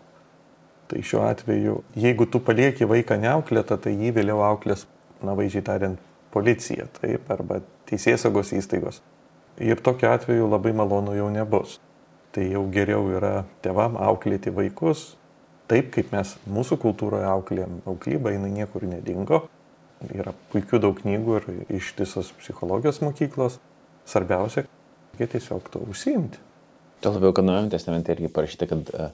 [0.91, 4.89] Tai šiuo atveju, jeigu tu palieki vaiką neauklėtą, tai jį vėliau auklės,
[5.23, 6.01] na vaizdžiai tariant,
[6.35, 8.99] policija, taip, arba teisėsaugos įstaigos.
[9.63, 11.79] Ir tokiu atveju labai malonu jau nebus.
[12.35, 15.13] Tai jau geriau yra tevam auklėti vaikus
[15.71, 17.81] taip, kaip mes mūsų kultūroje auklėjom.
[17.91, 19.45] Auklyba jinai niekur nedingo.
[20.11, 23.59] Yra puikių daug knygų ir ištisos psichologijos mokyklos.
[24.09, 24.65] Svarbiausia,
[25.13, 26.41] reikia tiesiog to užsiimti.
[27.05, 29.11] Tuo labiau, kad Naujame testamente irgi parašyta, kad uh,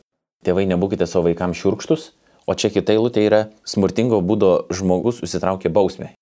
[0.46, 2.12] tėvai nebūkite savo vaikams šiurkštus,
[2.46, 6.12] o čia kita eilutė yra smurtingo būdo žmogus užsitraukė bausmę.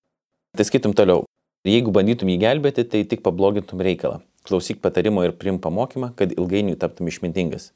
[0.57, 1.25] Tai skaitum toliau.
[1.69, 4.21] Jeigu bandytum jį gelbėti, tai tik pablogintum reikalą.
[4.45, 7.71] Klausyk patarimo ir prim pamokymą, kad ilgainiui taptum išmintingas.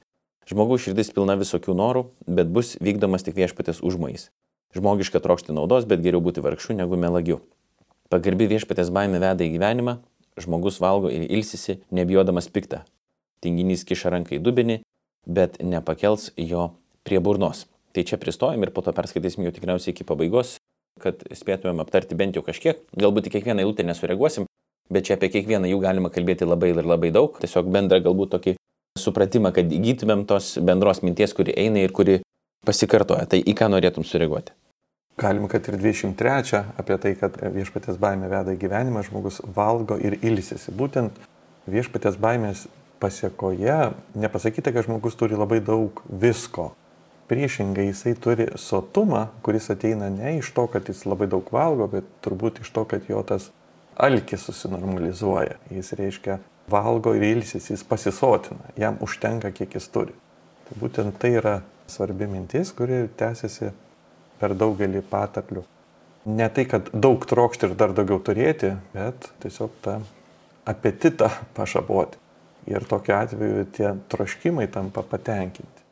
[0.49, 4.29] Žmogaus širdis pilna visokių norų, bet bus vykdomas tik viešpatės užmojais.
[4.77, 7.41] Žmogiška trokšti naudos, bet geriau būti vargšu negu melagiu.
[8.13, 9.99] Pagarbi viešpatės baime veda į gyvenimą,
[10.41, 12.85] žmogus valgo ir ilsisi, nebijodamas piktą.
[13.45, 14.79] Tinginys kiša ranką į dubinį,
[15.29, 16.73] bet nepakels jo
[17.05, 17.67] prie burnos.
[17.93, 20.57] Tai čia pristojom ir po to perskaitysim jau tikriausiai iki pabaigos
[21.03, 22.81] kad spėtumėm aptarti bent jau kažkiek.
[22.99, 24.49] Galbūt į kiekvieną eilutę nesureaguosim,
[24.93, 27.39] bet čia apie kiekvieną jų galima kalbėti labai ir labai daug.
[27.41, 28.57] Tiesiog bendrą galbūt tokį
[28.99, 32.21] supratimą, kad įgytumėm tos bendros minties, kuri eina ir kuri
[32.67, 33.29] pasikartoja.
[33.31, 34.55] Tai į ką norėtum sureaguoti?
[35.19, 40.19] Galima, kad ir 23 apie tai, kad viešpatės baimė veda į gyvenimą, žmogus valgo ir
[40.23, 40.75] ilsisi.
[40.75, 41.17] Būtent
[41.71, 42.67] viešpatės baimės
[42.99, 43.79] pasiekoje
[44.19, 46.73] nepasakyta, kad žmogus turi labai daug visko
[47.29, 52.07] Priešingai jisai turi sotumą, kuris ateina ne iš to, kad jis labai daug valgo, bet
[52.25, 53.51] turbūt iš to, kad jo tas
[54.01, 55.59] alkis susinormalizuoja.
[55.69, 56.39] Jis reiškia
[56.73, 60.17] valgo ir ilsis, jis pasisotina, jam užtenka, kiek jis turi.
[60.69, 61.59] Tai būtent tai yra
[61.89, 63.75] svarbi mintis, kuri tęsiasi
[64.41, 65.67] per daugelį patarlių.
[66.33, 69.99] Ne tai, kad daug trokšti ir dar daugiau turėti, bet tiesiog tą
[70.69, 72.17] apetitą pašaboti.
[72.69, 75.85] Ir tokiu atveju tie troškimai tampa patenkinti.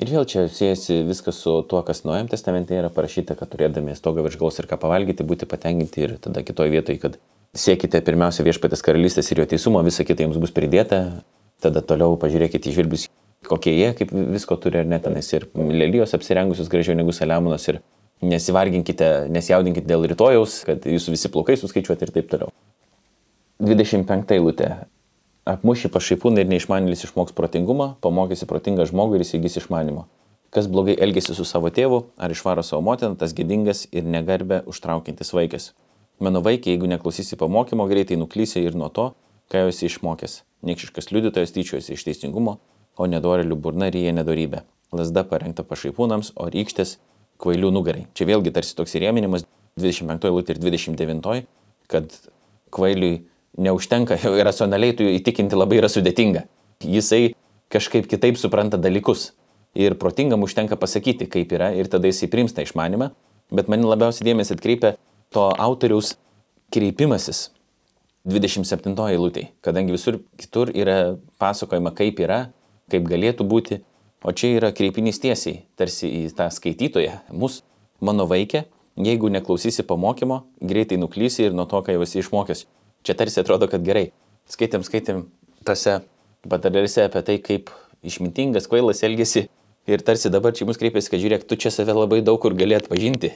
[0.00, 4.24] Ir vėl čia siejasi viskas su tuo, kas Naujam testamente yra parašyta, kad turėdami stogą
[4.24, 7.18] virš gaus ir ką pavalgyti, būti patenkinti ir tada kitoje vietoje, kad
[7.52, 11.02] siekite pirmiausia viešpatės karalystės ir jo teisumo, visa kita jums bus pridėta,
[11.60, 13.04] tada toliau pažiūrėkite į žvirblius,
[13.44, 17.82] kokie jie, kaip visko turi ar net tenais ir lelijos apsirengusius gražiau negu Saliamonas ir
[18.24, 22.48] nesivarginkite, nesijaudinkite dėl rytojaus, kad jūsų visi plaukai suskaičiuoti ir taip toliau.
[23.60, 24.72] 25 eilutė.
[25.42, 30.04] Apmuši pašaipūną ir neišmanėlis išmoks protingumą, pamokysi protingą žmogų ir įsigys išmanimo.
[30.54, 35.32] Kas blogai elgesi su savo tėvu ar išvaro savo motiną, tas gėdingas ir negarbę užtraukiantis
[35.34, 35.72] vaikas.
[36.22, 39.08] Mano vaikai, jeigu neklausysi pamokymo, greitai nuklysi ir nuo to,
[39.50, 40.36] ką jau esi išmokęs.
[40.62, 42.60] Niekšiškas liudytojas tyčiojasi iš teisingumo,
[42.94, 44.62] o nedorelių burna ryja nedorybė.
[44.94, 47.00] Lasda parengta pašaipūnams, o rykštės
[47.42, 48.06] kvailių nugarai.
[48.14, 49.48] Čia vėlgi tarsi toks įrėminimas
[49.80, 51.42] 25 eilutė ir 29,
[51.90, 52.14] kad
[52.70, 53.24] kvailiui
[53.58, 56.46] neužtenka, racionaliai tu įtikinti labai yra sudėtinga.
[56.82, 57.34] Jisai
[57.72, 59.32] kažkaip kitaip supranta dalykus.
[59.72, 63.12] Ir protingam užtenka pasakyti, kaip yra, ir tada jisai primsta išmanimą.
[63.52, 64.96] Bet man labiausiai dėmesį atkreipia
[65.32, 66.14] to autoriaus
[66.72, 67.46] kreipimasis
[68.28, 72.52] 27 eilutėje, kadangi visur kitur yra pasakojama, kaip yra,
[72.92, 73.80] kaip galėtų būti,
[74.22, 77.62] o čia yra kreipinys tiesiai, tarsi į tą skaitytoją, mus,
[78.00, 78.66] mano vaikė,
[79.00, 82.66] jeigu neklausysi pamokymo, greitai nuklysi ir nuo to, ką jau esi išmokęs.
[83.02, 84.10] Čia tarsi atrodo, kad gerai.
[84.50, 85.24] Skaitėm, skaitėm
[85.66, 86.00] tose
[86.48, 87.72] patarėse apie tai, kaip
[88.06, 89.48] išmintingas kvailas elgesi.
[89.90, 92.76] Ir tarsi dabar čia mus kreipiasi, kad žiūrėk, tu čia save labai daug kur gali
[92.78, 93.32] atpažinti.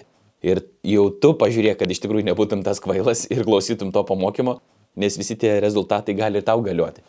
[0.47, 4.61] Ir jau tu pažiūrėk, kad iš tikrųjų nebūtum tas kvailas ir klausytum to pamokymo,
[4.95, 7.03] nes visi tie rezultatai gali ir tau galioti.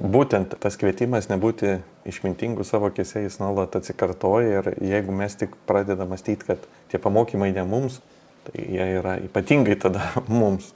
[0.00, 1.78] Būtent tas kvietimas nebūti
[2.08, 7.64] išmintingų savo kėsiais nuolat atsikartoja ir jeigu mes tik pradedame mąstyti, kad tie pamokymai ne
[7.68, 8.00] mums,
[8.48, 10.72] tai jie yra ypatingai tada mums.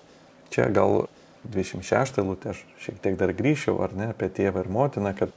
[0.53, 1.09] Čia gal
[1.53, 5.33] 26 eilutė, aš šiek tiek dar grįšiau, ar ne, apie tėvą ir motiną, kad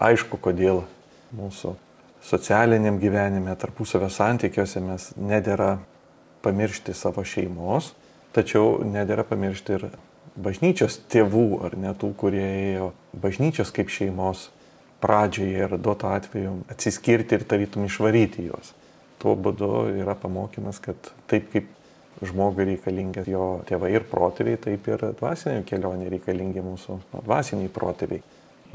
[0.00, 0.84] aišku, kodėl
[1.36, 1.74] mūsų
[2.24, 5.76] socialiniam gyvenime, tarpusavio santykiuose mes nedėra
[6.42, 7.92] pamiršti savo šeimos,
[8.34, 9.86] tačiau nedėra pamiršti ir
[10.36, 14.48] bažnyčios tėvų, ar ne tų, kurie ėjo bažnyčios kaip šeimos
[15.02, 18.72] pradžioje ir duoto atveju atsiskirti ir tarytum išvaryti juos.
[19.22, 21.68] Tuo būdu yra pamokymas, kad taip kaip
[22.26, 28.22] žmogui reikalingi jo tėvai ir protėviai, taip ir dvasiniai kelionė reikalingi mūsų dvasiniai protėviai.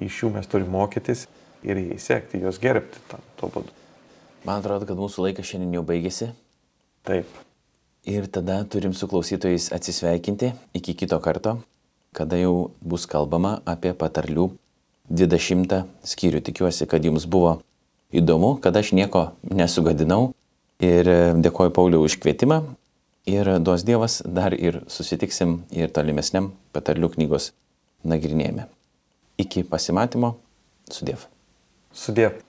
[0.04, 1.26] Iš jų mes turime mokytis
[1.66, 3.74] ir įsekti, juos gerbti tam, tuo būdu.
[4.46, 6.30] Man atrodo, kad mūsų laikas šiandien jau baigėsi.
[7.08, 7.28] Taip.
[8.08, 11.58] Ir tada turim su klausytojais atsisveikinti iki kito karto,
[12.16, 14.52] kada jau bus kalbama apie patarlių
[15.12, 16.44] 20 skyrių.
[16.44, 17.58] Tikiuosi, kad jums buvo
[18.16, 20.32] įdomu, kad aš nieko nesugadinau.
[20.78, 21.10] Ir
[21.42, 22.62] dėkoju Pauliu už kvietimą
[23.28, 27.52] Ir duos Dievas dar ir susitiksim ir tolimesniam patarlių knygos
[28.08, 28.70] nagrinėjime.
[29.38, 30.38] Iki pasimatymo,
[30.88, 31.28] sudėv.
[31.92, 32.47] Sudėv.